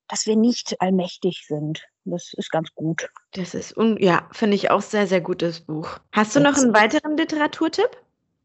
[0.09, 1.85] dass wir nicht allmächtig sind.
[2.05, 3.09] Das ist ganz gut.
[3.33, 5.99] Das ist, ja, finde ich auch sehr, sehr gutes Buch.
[6.13, 7.89] Hast du noch einen weiteren Literaturtipp?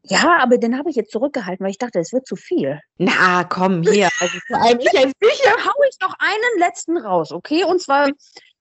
[0.02, 2.80] Ja, aber den habe ich jetzt zurückgehalten, weil ich dachte, es wird zu viel.
[2.96, 4.08] Na, komm, hier.
[4.20, 7.64] Also vor allem ich als Bücher haue ich noch einen letzten raus, okay?
[7.64, 8.08] Und zwar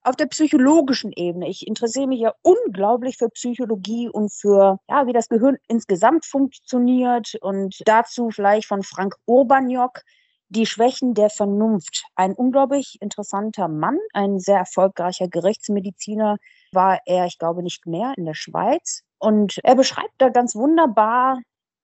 [0.03, 1.49] auf der psychologischen Ebene.
[1.49, 7.35] Ich interessiere mich ja unglaublich für Psychologie und für, ja, wie das Gehirn insgesamt funktioniert.
[7.41, 10.01] Und dazu vielleicht von Frank Urbaniok,
[10.49, 12.05] die Schwächen der Vernunft.
[12.15, 16.37] Ein unglaublich interessanter Mann, ein sehr erfolgreicher Gerichtsmediziner
[16.71, 19.03] war er, ich glaube, nicht mehr in der Schweiz.
[19.19, 21.39] Und er beschreibt da ganz wunderbar,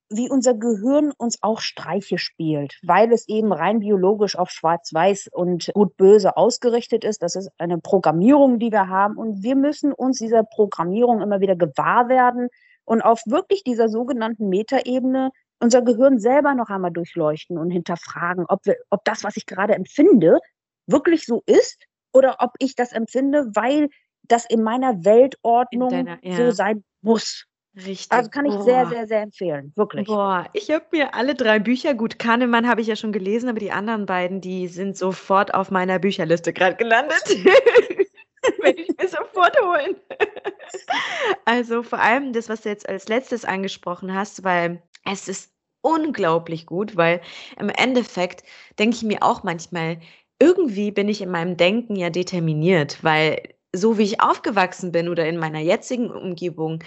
[0.10, 5.72] wie unser Gehirn uns auch Streiche spielt, weil es eben rein biologisch auf Schwarz-Weiß und
[5.74, 7.24] Gut-Böse ausgerichtet ist.
[7.24, 9.18] Das ist eine Programmierung, die wir haben.
[9.18, 12.50] Und wir müssen uns dieser Programmierung immer wieder gewahr werden
[12.86, 18.66] und auf wirklich dieser sogenannten Metaebene unser Gehirn selber noch einmal durchleuchten und hinterfragen, ob,
[18.66, 20.40] wir, ob das, was ich gerade empfinde,
[20.86, 23.90] wirklich so ist oder ob ich das empfinde, weil
[24.28, 26.36] das in meiner Weltordnung in deiner, ja.
[26.38, 27.46] so sein muss.
[27.76, 28.12] Richtig.
[28.12, 28.64] Also kann ich Boah.
[28.64, 29.74] sehr, sehr, sehr empfehlen.
[29.76, 30.08] Wirklich.
[30.08, 33.60] Boah, ich habe mir alle drei Bücher, gut, Kahnemann habe ich ja schon gelesen, aber
[33.60, 37.24] die anderen beiden, die sind sofort auf meiner Bücherliste gerade gelandet.
[38.62, 39.96] Werde ich mir sofort holen.
[41.46, 45.52] also vor allem das, was du jetzt als letztes angesprochen hast, weil es ist
[45.82, 47.22] unglaublich gut, weil
[47.60, 48.44] im Endeffekt
[48.80, 50.00] denke ich mir auch manchmal,
[50.40, 55.28] irgendwie bin ich in meinem Denken ja determiniert, weil so wie ich aufgewachsen bin oder
[55.28, 56.84] in meiner jetzigen Umgebung,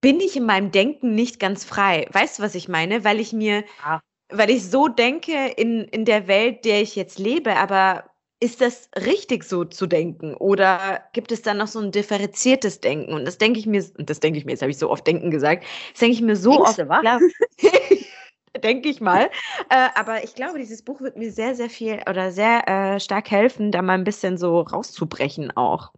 [0.00, 2.06] bin ich in meinem Denken nicht ganz frei.
[2.12, 3.04] Weißt du, was ich meine?
[3.04, 4.00] Weil ich mir, ja.
[4.30, 8.04] weil ich so denke in, in der Welt, der ich jetzt lebe, aber
[8.42, 10.34] ist das richtig so zu denken?
[10.34, 13.12] Oder gibt es dann noch so ein differenziertes Denken?
[13.12, 15.06] Und das denke ich mir, und das denke ich mir, jetzt habe ich so oft
[15.06, 17.00] denken gesagt, das denke ich mir so Denkst oft.
[17.00, 17.20] Klar,
[18.64, 19.30] denke ich mal.
[19.68, 23.30] Äh, aber ich glaube, dieses Buch wird mir sehr, sehr viel oder sehr äh, stark
[23.30, 25.92] helfen, da mal ein bisschen so rauszubrechen auch.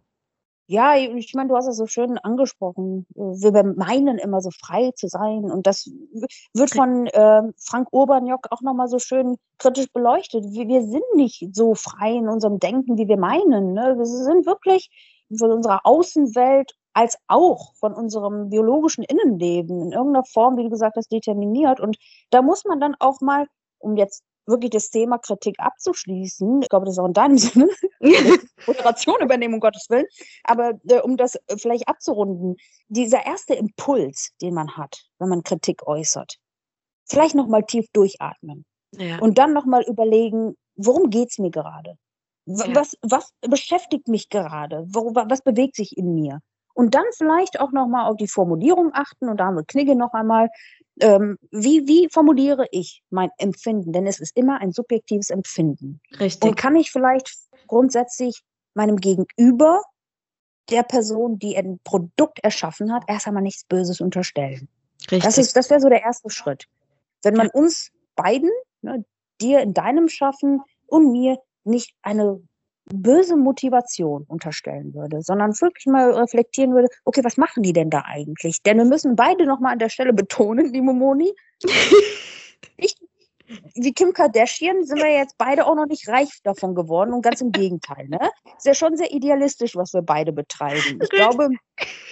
[0.73, 3.05] Ja, ich meine, du hast es so schön angesprochen.
[3.13, 5.51] Wir meinen immer so frei zu sein.
[5.51, 5.87] Und das
[6.55, 10.45] wird von äh, Frank Urbaniok auch nochmal so schön kritisch beleuchtet.
[10.49, 13.73] Wir, wir, sind nicht so frei in unserem Denken, wie wir meinen.
[13.73, 13.93] Ne?
[13.99, 14.89] Wir sind wirklich
[15.37, 20.95] von unserer Außenwelt als auch von unserem biologischen Innenleben in irgendeiner Form, wie du gesagt
[20.97, 21.81] hast, determiniert.
[21.81, 21.97] Und
[22.31, 23.45] da muss man dann auch mal,
[23.77, 26.61] um jetzt wirklich das Thema Kritik abzuschließen.
[26.61, 27.69] Ich glaube, das ist auch in deinem Sinne.
[28.67, 30.05] Moderation übernehmen, um Gottes Willen.
[30.43, 32.55] Aber äh, um das äh, vielleicht abzurunden,
[32.87, 36.37] dieser erste Impuls, den man hat, wenn man Kritik äußert,
[37.05, 38.65] vielleicht nochmal tief durchatmen.
[38.91, 39.19] Ja.
[39.19, 41.97] Und dann nochmal überlegen, worum geht es mir gerade?
[42.45, 42.75] Ja.
[42.75, 44.85] Was, was beschäftigt mich gerade?
[44.87, 46.39] Was bewegt sich in mir?
[46.73, 49.29] Und dann vielleicht auch nochmal auf die Formulierung achten.
[49.29, 50.49] Und da haben wir Knigge noch einmal
[50.99, 53.93] ähm, wie, wie formuliere ich mein Empfinden?
[53.93, 56.01] Denn es ist immer ein subjektives Empfinden.
[56.19, 56.49] Richtig.
[56.49, 57.29] Und kann ich vielleicht
[57.67, 58.41] grundsätzlich
[58.73, 59.81] meinem Gegenüber,
[60.69, 64.69] der Person, die ein Produkt erschaffen hat, erst einmal nichts Böses unterstellen.
[65.11, 65.23] Richtig.
[65.23, 66.65] Das, das wäre so der erste Schritt.
[67.21, 68.49] Wenn man uns beiden,
[68.81, 69.03] ne,
[69.41, 72.41] dir in deinem Schaffen und mir nicht eine
[72.85, 78.03] böse Motivation unterstellen würde, sondern wirklich mal reflektieren würde, okay, was machen die denn da
[78.05, 78.61] eigentlich?
[78.63, 81.31] Denn wir müssen beide nochmal an der Stelle betonen, liebe Moni,
[82.77, 82.95] ich
[83.75, 87.41] wie Kim Kardashian sind wir jetzt beide auch noch nicht reich davon geworden und ganz
[87.41, 88.07] im Gegenteil.
[88.07, 88.19] Ne?
[88.57, 90.99] Ist ja schon sehr idealistisch, was wir beide betreiben.
[91.01, 91.49] Ich glaube,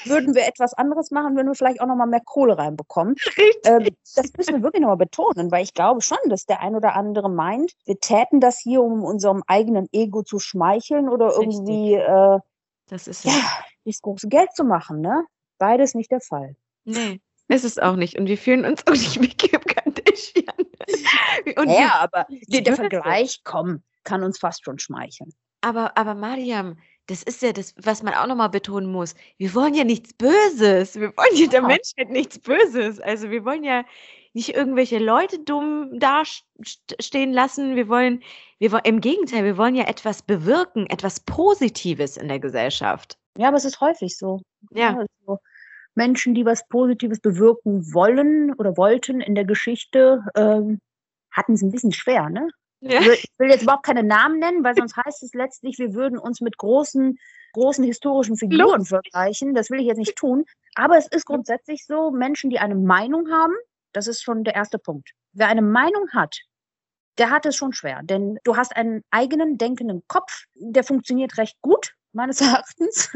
[0.05, 3.15] würden wir etwas anderes machen, würden wir vielleicht auch noch mal mehr Kohle reinbekommen.
[3.63, 6.75] Ähm, das müssen wir wirklich noch mal betonen, weil ich glaube schon, dass der ein
[6.75, 11.93] oder andere meint, wir täten das hier, um unserem eigenen Ego zu schmeicheln oder irgendwie
[11.93, 12.39] äh,
[12.91, 13.31] das ist ja,
[13.85, 14.99] das große Geld zu machen.
[14.99, 15.25] Ne?
[15.57, 16.55] Beides nicht der Fall.
[16.83, 17.21] Nee.
[17.47, 18.17] Ist es auch nicht.
[18.17, 20.50] Und wir fühlen uns auch nicht wie Kim Kardashian.
[21.57, 25.31] Und ja, aber der, der Vergleich, komm, kann uns fast schon schmeicheln.
[25.61, 26.77] Aber, aber Mariam,
[27.07, 29.15] das ist ja das, was man auch nochmal betonen muss.
[29.37, 30.95] Wir wollen ja nichts Böses.
[30.95, 32.99] Wir wollen ja der Menschheit nichts Böses.
[32.99, 33.83] Also wir wollen ja
[34.33, 37.75] nicht irgendwelche Leute dumm dastehen lassen.
[37.75, 38.23] Wir wollen,
[38.59, 43.17] wir wollen, im Gegenteil, wir wollen ja etwas bewirken, etwas Positives in der Gesellschaft.
[43.37, 44.41] Ja, aber es ist häufig so.
[44.71, 44.97] Ja.
[44.97, 45.39] Also,
[45.95, 50.79] Menschen, die was Positives bewirken wollen oder wollten in der Geschichte, ähm,
[51.31, 52.49] hatten es ein bisschen schwer, ne?
[52.81, 52.99] Ja.
[53.01, 56.41] Ich will jetzt überhaupt keine Namen nennen, weil sonst heißt es letztlich, wir würden uns
[56.41, 57.17] mit großen,
[57.53, 58.89] großen historischen Figuren Los.
[58.89, 59.53] vergleichen.
[59.53, 60.45] Das will ich jetzt nicht tun.
[60.73, 63.53] Aber es ist grundsätzlich so, Menschen, die eine Meinung haben,
[63.93, 65.11] das ist schon der erste Punkt.
[65.33, 66.39] Wer eine Meinung hat,
[67.19, 68.01] der hat es schon schwer.
[68.03, 73.11] Denn du hast einen eigenen denkenden Kopf, der funktioniert recht gut meines Erachtens.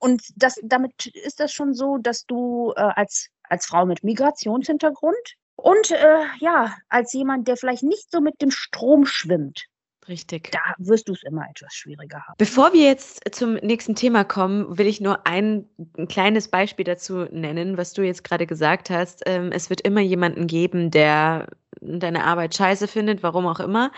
[0.00, 5.36] Und das, damit ist das schon so, dass du äh, als, als Frau mit Migrationshintergrund
[5.56, 9.66] und äh, ja, als jemand, der vielleicht nicht so mit dem Strom schwimmt,
[10.08, 10.50] Richtig.
[10.50, 12.34] Da wirst du es immer etwas schwieriger haben.
[12.36, 17.26] Bevor wir jetzt zum nächsten Thema kommen, will ich nur ein, ein kleines Beispiel dazu
[17.30, 19.22] nennen, was du jetzt gerade gesagt hast.
[19.26, 21.48] Ähm, es wird immer jemanden geben, der
[21.80, 23.92] deine Arbeit scheiße findet, warum auch immer.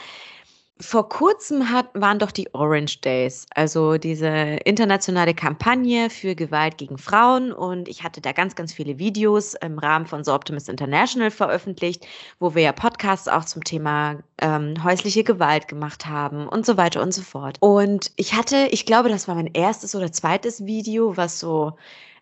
[0.81, 6.99] Vor kurzem hat, waren doch die Orange Days, also diese internationale Kampagne für Gewalt gegen
[6.99, 7.53] Frauen.
[7.53, 12.09] Und ich hatte da ganz, ganz viele Videos im Rahmen von So Optimist International veröffentlicht,
[12.41, 17.03] wo wir ja Podcasts auch zum Thema ähm, häusliche Gewalt gemacht haben und so weiter
[17.03, 17.57] und so fort.
[17.61, 21.75] Und ich hatte, ich glaube, das war mein erstes oder zweites Video, was so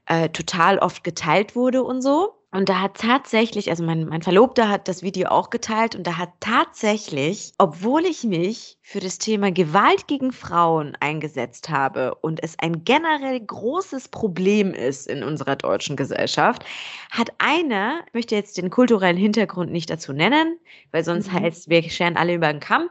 [0.04, 2.34] äh, total oft geteilt wurde und so.
[2.54, 6.18] Und da hat tatsächlich, also mein, mein Verlobter hat das Video auch geteilt und da
[6.18, 12.58] hat tatsächlich, obwohl ich mich für das Thema Gewalt gegen Frauen eingesetzt habe und es
[12.58, 16.62] ein generell großes Problem ist in unserer deutschen Gesellschaft,
[17.10, 20.58] hat einer, ich möchte jetzt den kulturellen Hintergrund nicht dazu nennen,
[20.90, 21.40] weil sonst mhm.
[21.40, 22.90] heißt, wir scheren alle über den Kamm,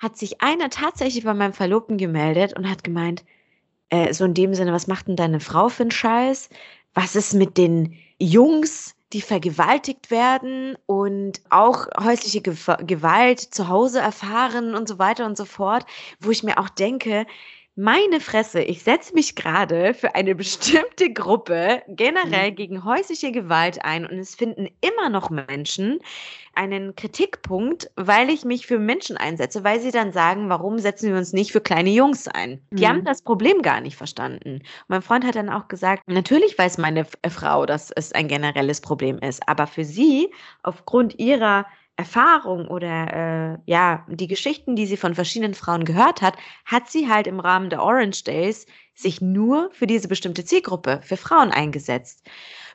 [0.00, 3.24] hat sich einer tatsächlich bei meinem Verlobten gemeldet und hat gemeint,
[3.88, 6.50] äh, so in dem Sinne, was macht denn deine Frau für einen Scheiß?
[6.94, 14.74] Was ist mit den Jungs, die vergewaltigt werden und auch häusliche Gewalt zu Hause erfahren
[14.74, 15.84] und so weiter und so fort,
[16.20, 17.26] wo ich mir auch denke,
[17.74, 22.56] meine Fresse, ich setze mich gerade für eine bestimmte Gruppe generell mhm.
[22.56, 26.00] gegen häusliche Gewalt ein und es finden immer noch Menschen
[26.54, 31.16] einen Kritikpunkt, weil ich mich für Menschen einsetze, weil sie dann sagen, warum setzen wir
[31.16, 32.60] uns nicht für kleine Jungs ein?
[32.70, 32.88] Die mhm.
[32.88, 34.56] haben das Problem gar nicht verstanden.
[34.56, 38.82] Und mein Freund hat dann auch gesagt, natürlich weiß meine Frau, dass es ein generelles
[38.82, 40.30] Problem ist, aber für sie
[40.62, 41.66] aufgrund ihrer
[41.96, 47.08] Erfahrung oder äh, ja, die Geschichten, die sie von verschiedenen Frauen gehört hat, hat sie
[47.08, 52.26] halt im Rahmen der Orange Days sich nur für diese bestimmte Zielgruppe, für Frauen eingesetzt.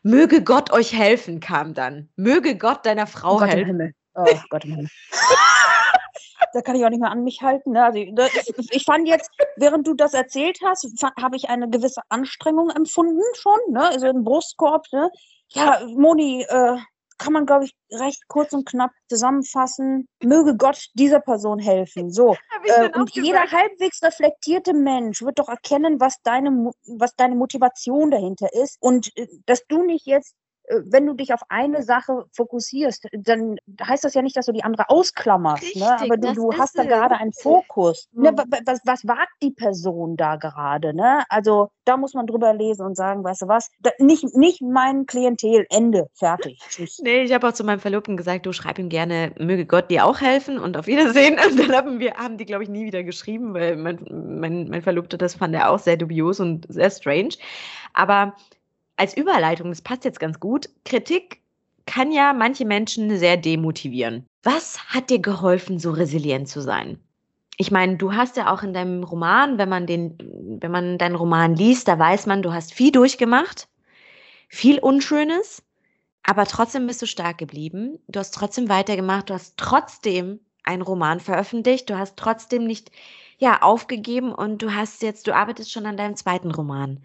[0.03, 2.09] Möge Gott euch helfen, kam dann.
[2.15, 3.61] Möge Gott deiner Frau oh Gott helfen.
[3.61, 3.93] Im Himmel.
[4.15, 4.89] Oh Gott im Himmel.
[6.53, 7.71] da kann ich auch nicht mehr an mich halten.
[7.71, 7.85] Ne?
[7.85, 10.85] Also, ich fand jetzt, während du das erzählt hast,
[11.19, 13.87] habe ich eine gewisse Anstrengung empfunden schon, ne?
[13.87, 14.85] also ein Brustkorb.
[14.91, 15.09] Ne?
[15.49, 16.77] Ja, Moni, äh,
[17.17, 20.07] kann man, glaube ich, recht kurz und knapp zusammenfassen.
[20.23, 22.11] Möge Gott dieser Person helfen.
[22.11, 22.35] So.
[22.63, 28.51] Äh, und jeder halbwegs reflektierte Mensch wird doch erkennen, was deine, was deine Motivation dahinter
[28.53, 28.75] ist.
[28.81, 30.35] Und äh, dass du nicht jetzt
[30.69, 34.63] wenn du dich auf eine Sache fokussierst, dann heißt das ja nicht, dass du die
[34.63, 35.63] andere ausklammerst.
[35.63, 35.69] Ne?
[35.69, 36.01] Richtig, ne?
[36.01, 38.07] Aber du, du hast da gerade einen Fokus.
[38.11, 38.23] Mhm.
[38.23, 38.35] Ne?
[38.65, 40.93] Was, was wagt die Person da gerade?
[40.93, 41.23] Ne?
[41.29, 45.05] Also da muss man drüber lesen und sagen, weißt du was, da, nicht, nicht mein
[45.05, 46.59] Klientel, Ende, fertig.
[46.69, 47.01] Tschüss.
[47.07, 50.05] Nee, ich habe auch zu meinem Verlobten gesagt, du schreib ihm gerne, möge Gott dir
[50.05, 51.37] auch helfen und auf Wiedersehen.
[51.47, 54.81] Und dann haben wir, haben die, glaube ich, nie wieder geschrieben, weil mein, mein, mein
[54.81, 57.35] Verlobter, das fand er auch sehr dubios und sehr strange.
[57.93, 58.35] Aber
[58.97, 61.41] als Überleitung, das passt jetzt ganz gut, Kritik
[61.85, 64.25] kann ja manche Menschen sehr demotivieren.
[64.43, 66.99] Was hat dir geholfen, so resilient zu sein?
[67.57, 70.17] Ich meine, du hast ja auch in deinem Roman, wenn man den,
[70.61, 73.67] wenn man deinen Roman liest, da weiß man, du hast viel durchgemacht,
[74.47, 75.63] viel Unschönes,
[76.23, 77.99] aber trotzdem bist du stark geblieben.
[78.07, 82.91] Du hast trotzdem weitergemacht, du hast trotzdem einen Roman veröffentlicht, du hast trotzdem nicht,
[83.39, 86.99] ja, aufgegeben und du hast jetzt, du arbeitest schon an deinem zweiten Roman.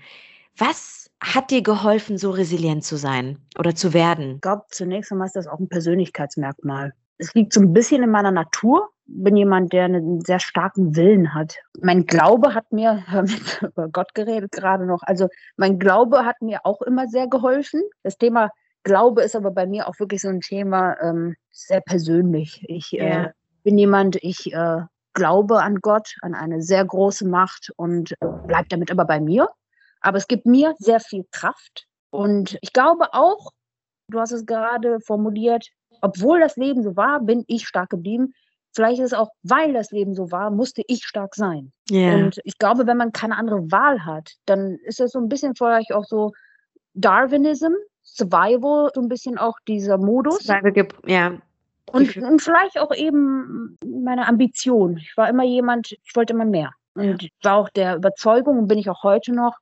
[0.56, 4.36] Was hat dir geholfen, so resilient zu sein oder zu werden?
[4.36, 6.92] Ich glaube, zunächst einmal ist das auch ein Persönlichkeitsmerkmal.
[7.18, 8.88] Es liegt so ein bisschen in meiner Natur.
[9.06, 11.56] Ich bin jemand, der einen sehr starken Willen hat.
[11.80, 16.60] Mein Glaube hat mir, mit über Gott geredet gerade noch, also mein Glaube hat mir
[16.64, 17.82] auch immer sehr geholfen.
[18.02, 18.50] Das Thema
[18.82, 22.64] Glaube ist aber bei mir auch wirklich so ein Thema ähm, sehr persönlich.
[22.68, 23.26] Ich yeah.
[23.26, 23.30] äh,
[23.62, 24.80] bin jemand, ich äh,
[25.14, 29.48] glaube an Gott, an eine sehr große Macht und äh, bleibe damit aber bei mir.
[30.02, 31.86] Aber es gibt mir sehr viel Kraft.
[32.10, 33.52] Und ich glaube auch,
[34.08, 35.68] du hast es gerade formuliert,
[36.00, 38.34] obwohl das Leben so war, bin ich stark geblieben.
[38.74, 41.72] Vielleicht ist es auch, weil das Leben so war, musste ich stark sein.
[41.90, 42.14] Yeah.
[42.14, 45.54] Und ich glaube, wenn man keine andere Wahl hat, dann ist das so ein bisschen
[45.54, 46.32] vielleicht auch so
[46.94, 47.72] Darwinism,
[48.02, 50.46] Survival, so ein bisschen auch dieser Modus.
[51.06, 51.32] Ja.
[51.90, 54.96] Und, und vielleicht auch eben meine Ambition.
[54.96, 56.70] Ich war immer jemand, ich wollte immer mehr.
[56.94, 59.56] Und ich war auch der Überzeugung und bin ich auch heute noch,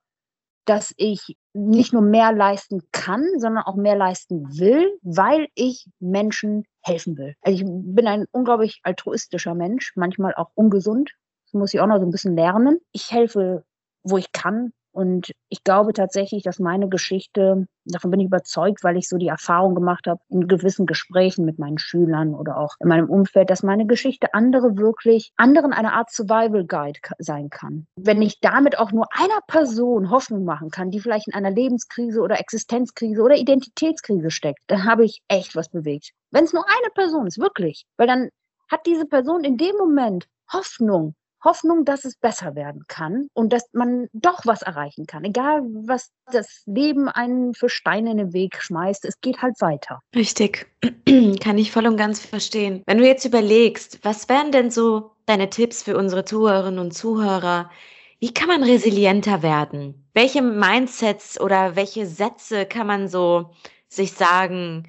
[0.65, 6.65] dass ich nicht nur mehr leisten kann, sondern auch mehr leisten will, weil ich Menschen
[6.83, 7.35] helfen will.
[7.43, 11.13] Also ich bin ein unglaublich altruistischer Mensch, manchmal auch ungesund.
[11.47, 12.79] Das muss ich auch noch so ein bisschen lernen.
[12.93, 13.65] Ich helfe,
[14.03, 18.97] wo ich kann, und ich glaube tatsächlich, dass meine Geschichte, davon bin ich überzeugt, weil
[18.97, 22.89] ich so die Erfahrung gemacht habe in gewissen Gesprächen mit meinen Schülern oder auch in
[22.89, 27.87] meinem Umfeld, dass meine Geschichte andere wirklich, anderen eine Art Survival Guide sein kann.
[27.97, 32.21] Wenn ich damit auch nur einer Person Hoffnung machen kann, die vielleicht in einer Lebenskrise
[32.21, 36.11] oder Existenzkrise oder Identitätskrise steckt, dann habe ich echt was bewegt.
[36.31, 38.29] Wenn es nur eine Person ist, wirklich, weil dann
[38.71, 41.15] hat diese Person in dem Moment Hoffnung.
[41.43, 45.25] Hoffnung, dass es besser werden kann und dass man doch was erreichen kann.
[45.25, 50.01] Egal, was das Leben einen für Steine in den Weg schmeißt, es geht halt weiter.
[50.15, 50.67] Richtig.
[51.41, 52.83] kann ich voll und ganz verstehen.
[52.87, 57.71] Wenn du jetzt überlegst, was wären denn so deine Tipps für unsere Zuhörerinnen und Zuhörer?
[58.19, 60.07] Wie kann man resilienter werden?
[60.13, 63.51] Welche Mindsets oder welche Sätze kann man so
[63.89, 64.87] sich sagen?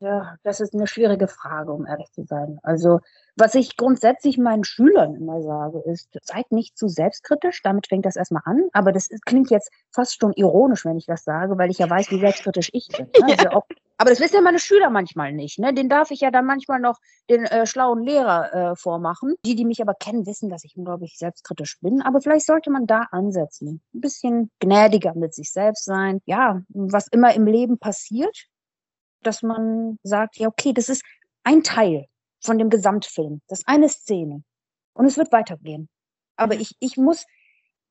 [0.00, 2.58] Ja, das ist eine schwierige Frage, um ehrlich zu sein.
[2.62, 3.00] Also
[3.36, 7.62] was ich grundsätzlich meinen Schülern immer sage, ist, seid nicht zu selbstkritisch.
[7.62, 8.68] Damit fängt das erstmal an.
[8.72, 12.10] Aber das klingt jetzt fast schon ironisch, wenn ich das sage, weil ich ja weiß,
[12.10, 13.08] wie selbstkritisch ich bin.
[13.26, 13.36] Ne?
[13.36, 13.66] Also auch,
[13.98, 15.58] aber das wissen ja meine Schüler manchmal nicht.
[15.58, 15.74] Ne?
[15.74, 19.34] Den darf ich ja dann manchmal noch den äh, schlauen Lehrer äh, vormachen.
[19.44, 22.02] Die, die mich aber kennen, wissen, dass ich unglaublich selbstkritisch bin.
[22.02, 23.82] Aber vielleicht sollte man da ansetzen.
[23.94, 26.20] Ein bisschen gnädiger mit sich selbst sein.
[26.24, 28.46] Ja, was immer im Leben passiert,
[29.22, 31.02] dass man sagt, ja, okay, das ist
[31.42, 32.06] ein Teil
[32.44, 33.40] von dem Gesamtfilm.
[33.48, 34.42] Das ist eine Szene.
[34.94, 35.88] Und es wird weitergehen.
[36.36, 36.60] Aber mhm.
[36.60, 37.26] ich, ich muss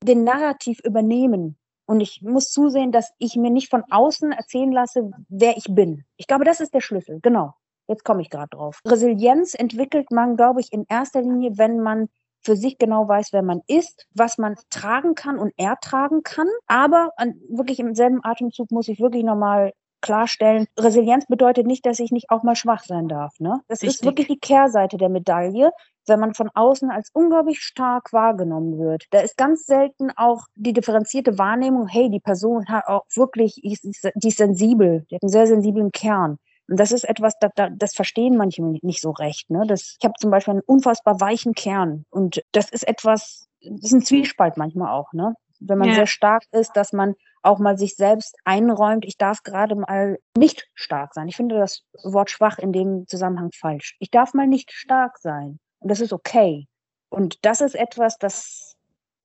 [0.02, 1.58] den Narrativ übernehmen.
[1.86, 6.04] Und ich muss zusehen, dass ich mir nicht von außen erzählen lasse, wer ich bin.
[6.16, 7.20] Ich glaube, das ist der Schlüssel.
[7.20, 7.54] Genau.
[7.86, 8.80] Jetzt komme ich gerade drauf.
[8.86, 12.08] Resilienz entwickelt man, glaube ich, in erster Linie, wenn man
[12.40, 16.48] für sich genau weiß, wer man ist, was man tragen kann und ertragen kann.
[16.66, 19.72] Aber an, wirklich im selben Atemzug muss ich wirklich nochmal
[20.04, 23.40] klarstellen, Resilienz bedeutet nicht, dass ich nicht auch mal schwach sein darf.
[23.40, 23.60] Ne?
[23.68, 24.00] Das Richtig.
[24.00, 25.72] ist wirklich die Kehrseite der Medaille,
[26.06, 29.04] wenn man von außen als unglaublich stark wahrgenommen wird.
[29.10, 34.28] Da ist ganz selten auch die differenzierte Wahrnehmung, hey, die Person hat auch wirklich, die
[34.28, 36.38] ist sensibel, die hat einen sehr sensiblen Kern.
[36.68, 39.50] Und das ist etwas, das, das verstehen manche nicht so recht.
[39.50, 39.64] Ne?
[39.66, 42.04] Das, ich habe zum Beispiel einen unfassbar weichen Kern.
[42.10, 45.12] Und das ist etwas, das ist ein Zwiespalt manchmal auch.
[45.12, 45.34] Ne?
[45.60, 45.94] Wenn man ja.
[45.94, 47.14] sehr stark ist, dass man
[47.44, 51.28] auch mal sich selbst einräumt, ich darf gerade mal nicht stark sein.
[51.28, 53.96] Ich finde das Wort schwach in dem Zusammenhang falsch.
[54.00, 55.58] Ich darf mal nicht stark sein.
[55.80, 56.66] Und das ist okay.
[57.10, 58.76] Und das ist etwas, das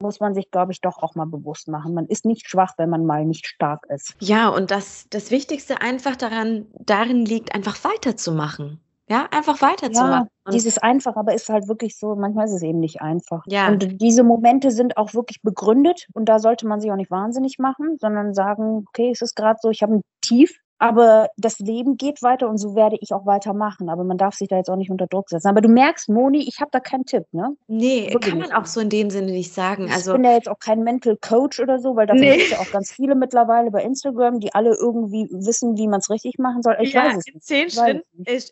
[0.01, 1.93] muss man sich, glaube ich, doch auch mal bewusst machen.
[1.93, 4.15] Man ist nicht schwach, wenn man mal nicht stark ist.
[4.20, 8.80] Ja, und das, das Wichtigste einfach daran, darin liegt, einfach weiterzumachen.
[9.10, 10.30] Ja, einfach weiterzumachen.
[10.45, 13.43] Ja, dieses einfach, aber ist halt wirklich so, manchmal ist es eben nicht einfach.
[13.47, 13.68] Ja.
[13.70, 17.57] Und diese Momente sind auch wirklich begründet und da sollte man sich auch nicht wahnsinnig
[17.57, 21.97] machen, sondern sagen, okay, es ist gerade so, ich habe ein Tief, aber das Leben
[21.97, 23.89] geht weiter und so werde ich auch weitermachen.
[23.89, 25.49] Aber man darf sich da jetzt auch nicht unter Druck setzen.
[25.49, 27.55] Aber du merkst, Moni, ich habe da keinen Tipp, ne?
[27.67, 29.89] Nee, Wirklich kann man auch so in dem Sinne nicht sagen.
[29.91, 32.32] Also, ich bin ja jetzt auch kein Mental Coach oder so, weil da nee.
[32.32, 35.99] gibt es ja auch ganz viele mittlerweile bei Instagram, die alle irgendwie wissen, wie man
[35.99, 36.77] es richtig machen soll.
[36.80, 38.03] Ich ja, weiß es in zehn, Schritten,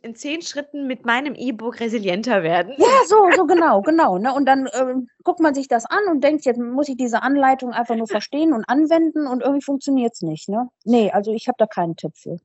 [0.04, 2.74] in zehn Schritten mit meinem E-Book resilienter werden.
[2.78, 4.18] Ja, so, so genau, genau.
[4.18, 4.34] Ne?
[4.34, 7.72] Und dann äh, guckt man sich das an und denkt, jetzt muss ich diese Anleitung
[7.72, 10.50] einfach nur verstehen und anwenden und irgendwie funktioniert es nicht.
[10.50, 10.68] Ne?
[10.84, 12.38] Nee, also ich habe da keinen Tipp für.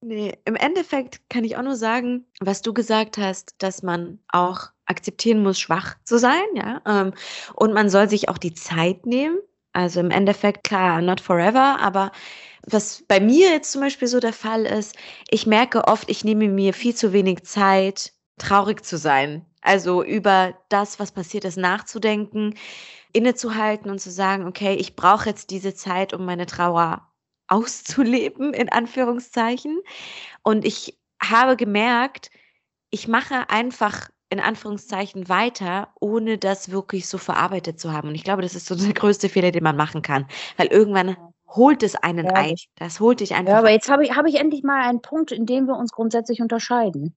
[0.00, 4.68] Nee, im Endeffekt kann ich auch nur sagen, was du gesagt hast, dass man auch
[4.86, 6.80] akzeptieren muss, schwach zu sein, ja.
[6.86, 7.12] Ähm,
[7.54, 9.38] und man soll sich auch die Zeit nehmen.
[9.72, 12.12] Also im Endeffekt, klar, not forever, aber
[12.66, 14.96] was bei mir jetzt zum Beispiel so der Fall ist,
[15.30, 19.44] ich merke oft, ich nehme mir viel zu wenig Zeit, traurig zu sein.
[19.62, 22.54] Also über das, was passiert ist, nachzudenken,
[23.12, 27.07] innezuhalten und zu sagen, okay, ich brauche jetzt diese Zeit, um meine Trauer
[27.48, 29.80] auszuleben, in Anführungszeichen.
[30.42, 32.30] Und ich habe gemerkt,
[32.90, 38.08] ich mache einfach in Anführungszeichen weiter, ohne das wirklich so verarbeitet zu haben.
[38.08, 40.26] Und ich glaube, das ist so der größte Fehler, den man machen kann.
[40.56, 41.16] Weil irgendwann
[41.48, 42.54] holt es einen ja, ein.
[42.76, 43.52] Das holt dich einfach.
[43.52, 45.92] Ja, aber jetzt habe ich, hab ich endlich mal einen Punkt, in dem wir uns
[45.92, 47.16] grundsätzlich unterscheiden.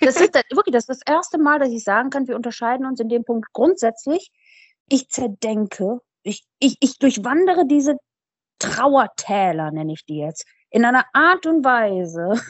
[0.00, 2.86] das ist das, wirklich das, ist das erste Mal, dass ich sagen kann, wir unterscheiden
[2.86, 4.30] uns in dem Punkt grundsätzlich.
[4.88, 7.96] Ich zerdenke, ich, ich, ich durchwandere diese
[8.60, 12.40] Trauertäler, nenne ich die jetzt, in einer Art und Weise,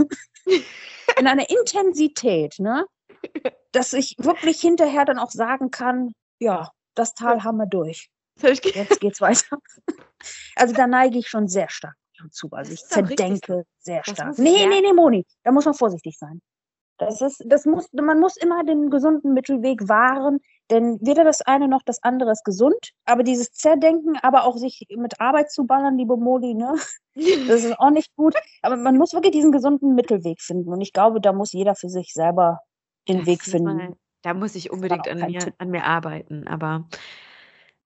[1.19, 2.85] in einer Intensität, ne,
[3.73, 8.11] dass ich wirklich hinterher dann auch sagen kann, ja, das Tal haben wir durch.
[8.43, 9.59] Jetzt geht's weiter.
[10.57, 11.95] Also da neige ich schon sehr stark
[12.31, 12.49] zu.
[12.51, 14.39] Also ich zerdenke sehr stark.
[14.39, 16.41] Nee, nee, nee, Moni, da muss man vorsichtig sein.
[17.01, 20.39] Das ist, das muss, man muss immer den gesunden Mittelweg wahren,
[20.71, 22.93] denn weder das eine noch das andere ist gesund.
[23.07, 26.75] Aber dieses Zerdenken, aber auch sich mit Arbeit zu ballern, liebe Modi, ne?
[27.49, 28.35] Das ist auch nicht gut.
[28.63, 30.73] Aber man muss wirklich diesen gesunden Mittelweg finden.
[30.73, 32.61] Und ich glaube, da muss jeder für sich selber
[33.09, 33.77] den das Weg finden.
[33.77, 36.47] Mal, da muss ich unbedingt an mir, an mir arbeiten.
[36.47, 36.87] Aber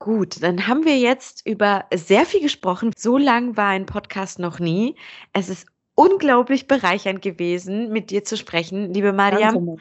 [0.01, 2.91] Gut, dann haben wir jetzt über sehr viel gesprochen.
[2.95, 4.97] So lang war ein Podcast noch nie.
[5.33, 9.78] Es ist unglaublich bereichernd gewesen, mit dir zu sprechen, liebe Mariam.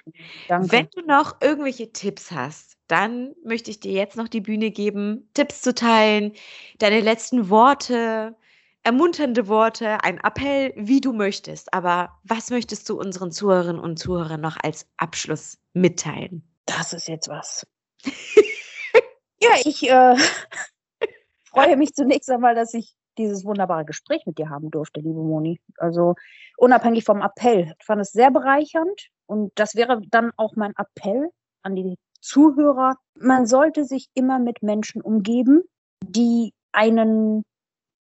[0.48, 0.72] Danke.
[0.72, 5.30] Wenn du noch irgendwelche Tipps hast, dann möchte ich dir jetzt noch die Bühne geben,
[5.34, 6.34] Tipps zu teilen,
[6.78, 8.36] deine letzten Worte,
[8.84, 11.74] ermunternde Worte, ein Appell, wie du möchtest.
[11.74, 16.44] Aber was möchtest du unseren Zuhörerinnen und Zuhörern noch als Abschluss mitteilen?
[16.66, 17.66] Das ist jetzt was.
[19.42, 20.16] ja, ich äh,
[21.50, 25.60] freue mich zunächst einmal, dass ich dieses wunderbare Gespräch mit dir haben durfte, liebe Moni.
[25.78, 26.16] Also
[26.58, 27.74] unabhängig vom Appell.
[27.80, 31.30] Ich fand es sehr bereichernd und das wäre dann auch mein Appell
[31.62, 32.96] an die Zuhörer.
[33.20, 35.64] Man sollte sich immer mit Menschen umgeben,
[36.04, 37.44] die einen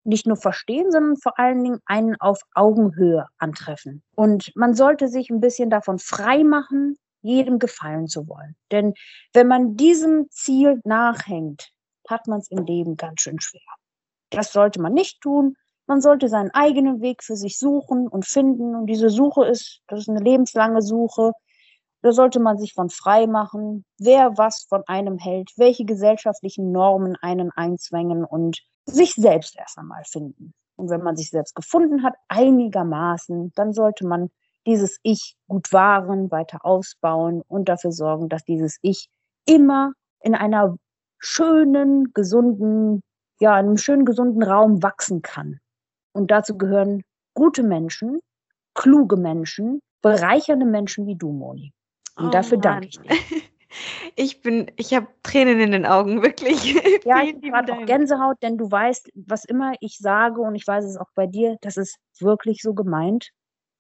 [0.04, 4.02] nicht nur verstehen, sondern vor allen Dingen einen auf Augenhöhe antreffen.
[4.14, 8.56] Und man sollte sich ein bisschen davon frei machen, jedem gefallen zu wollen.
[8.72, 8.94] Denn
[9.32, 11.70] wenn man diesem Ziel nachhängt,
[12.08, 13.60] hat man es im Leben ganz schön schwer.
[14.32, 15.56] Das sollte man nicht tun.
[15.86, 18.74] Man sollte seinen eigenen Weg für sich suchen und finden.
[18.74, 21.32] Und diese Suche ist, das ist eine lebenslange Suche.
[22.02, 27.16] Da sollte man sich von frei machen, wer was von einem hält, welche gesellschaftlichen Normen
[27.20, 30.52] einen einzwängen und sich selbst erst einmal finden.
[30.76, 34.30] Und wenn man sich selbst gefunden hat, einigermaßen, dann sollte man
[34.66, 39.08] dieses Ich gut wahren, weiter ausbauen und dafür sorgen, dass dieses Ich
[39.44, 40.76] immer in einer
[41.18, 43.02] schönen, gesunden,
[43.42, 45.58] ja, in einem schönen, gesunden Raum wachsen kann.
[46.12, 47.02] Und dazu gehören
[47.34, 48.20] gute Menschen,
[48.72, 51.72] kluge Menschen, bereichernde Menschen wie du, Moni.
[52.14, 53.10] Und oh, dafür danke ich dir.
[54.16, 56.74] Ich bin, ich habe Tränen in den Augen, wirklich.
[57.06, 60.84] Ja, ich habe auch Gänsehaut, denn du weißt, was immer ich sage, und ich weiß
[60.84, 63.30] es auch bei dir, das ist wirklich so gemeint.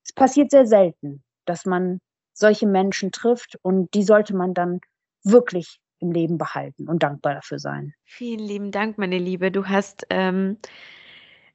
[0.02, 2.00] Es passiert sehr selten, dass man
[2.32, 4.80] solche Menschen trifft und die sollte man dann
[5.24, 7.94] wirklich im Leben behalten und dankbar dafür sein.
[8.04, 9.50] Vielen lieben Dank, meine Liebe.
[9.50, 10.58] Du hast ähm,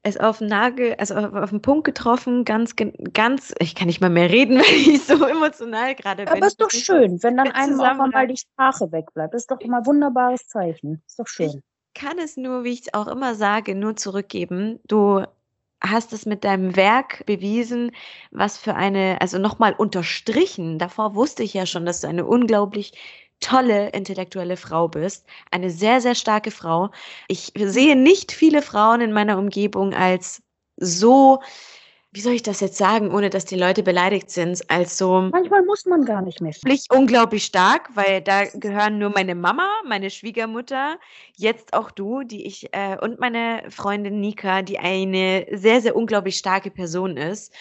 [0.04, 2.76] es auf den Nagel, also auf, auf, den Punkt getroffen, ganz,
[3.14, 6.34] ganz, ich kann nicht mal mehr reden, weil ich so emotional gerade bin.
[6.34, 9.34] Aber ist doch schön, wenn dann einem auch mal die Sprache wegbleibt.
[9.34, 11.04] Das ist doch immer ein wunderbares Zeichen.
[11.06, 11.62] Ist doch schön.
[11.94, 14.80] Ich kann es nur, wie ich es auch immer sage, nur zurückgeben.
[14.88, 15.24] Du
[15.82, 17.92] hast es mit deinem Werk bewiesen,
[18.32, 20.80] was für eine, also nochmal unterstrichen.
[20.80, 22.94] Davor wusste ich ja schon, dass du eine unglaublich
[23.40, 26.90] tolle intellektuelle Frau bist, eine sehr, sehr starke Frau.
[27.28, 30.42] Ich sehe nicht viele Frauen in meiner Umgebung als
[30.78, 31.40] so,
[32.12, 35.30] wie soll ich das jetzt sagen, ohne dass die Leute beleidigt sind, als so.
[35.32, 36.54] Manchmal muss man gar nicht mehr.
[36.90, 40.98] Unglaublich stark, weil da gehören nur meine Mama, meine Schwiegermutter,
[41.36, 46.38] jetzt auch du, die ich äh, und meine Freundin Nika, die eine sehr, sehr unglaublich
[46.38, 47.54] starke Person ist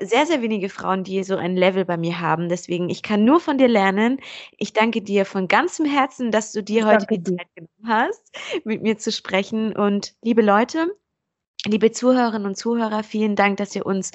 [0.00, 2.48] sehr, sehr wenige Frauen, die so ein Level bei mir haben.
[2.48, 4.20] Deswegen, ich kann nur von dir lernen.
[4.56, 8.82] Ich danke dir von ganzem Herzen, dass du dir heute die Zeit genommen hast, mit
[8.82, 9.74] mir zu sprechen.
[9.74, 10.96] Und liebe Leute,
[11.66, 14.12] liebe Zuhörerinnen und Zuhörer, vielen Dank, dass ihr uns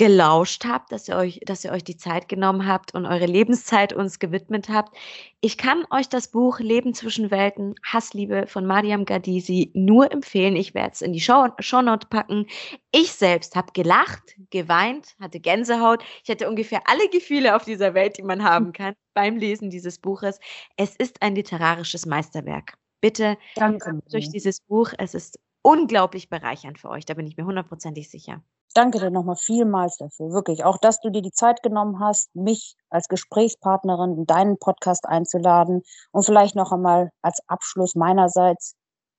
[0.00, 3.92] gelauscht habt, dass ihr euch, dass ihr euch die Zeit genommen habt und eure Lebenszeit
[3.92, 4.96] uns gewidmet habt.
[5.42, 10.56] Ich kann euch das Buch Leben zwischen Welten, Hassliebe von Mariam Gadisi nur empfehlen.
[10.56, 12.46] Ich werde es in die Show, Shownote packen.
[12.92, 16.02] Ich selbst habe gelacht, geweint, hatte Gänsehaut.
[16.24, 19.98] Ich hatte ungefähr alle Gefühle auf dieser Welt, die man haben kann beim Lesen dieses
[19.98, 20.40] Buches.
[20.78, 22.72] Es ist ein literarisches Meisterwerk.
[23.02, 24.00] Bitte Danke.
[24.10, 24.94] durch dieses Buch.
[24.96, 27.04] Es ist unglaublich bereichernd für euch.
[27.04, 28.42] Da bin ich mir hundertprozentig sicher
[28.74, 30.64] danke dir nochmal vielmals dafür, wirklich.
[30.64, 35.82] Auch, dass du dir die Zeit genommen hast, mich als Gesprächspartnerin in deinen Podcast einzuladen.
[36.12, 38.74] Und vielleicht noch einmal als Abschluss meinerseits,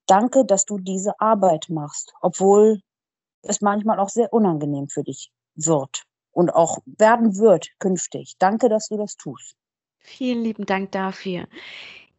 [0.07, 2.81] danke, dass du diese Arbeit machst, obwohl
[3.43, 8.35] es manchmal auch sehr unangenehm für dich wird und auch werden wird künftig.
[8.39, 9.55] Danke, dass du das tust.
[9.99, 11.47] Vielen lieben Dank dafür.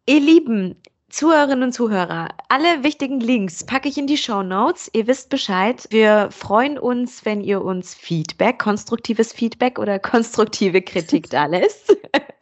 [0.06, 0.80] Ihr Lieben,
[1.12, 4.88] Zuhörerinnen und Zuhörer, alle wichtigen Links packe ich in die Show Notes.
[4.94, 5.86] Ihr wisst Bescheid.
[5.90, 11.94] Wir freuen uns, wenn ihr uns Feedback, konstruktives Feedback oder konstruktive Kritik da lässt.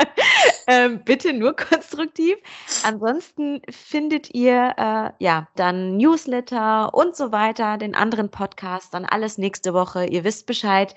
[0.69, 2.37] ähm, bitte nur konstruktiv.
[2.85, 9.37] Ansonsten findet ihr äh, ja dann Newsletter und so weiter, den anderen Podcast, dann alles
[9.37, 10.07] nächste Woche.
[10.07, 10.95] Ihr wisst Bescheid.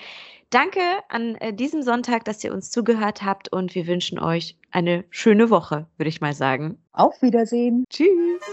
[0.54, 5.04] Danke an äh, diesem Sonntag, dass ihr uns zugehört habt und wir wünschen euch eine
[5.10, 6.78] schöne Woche, würde ich mal sagen.
[6.92, 7.86] Auf Wiedersehen.
[7.90, 8.44] Tschüss.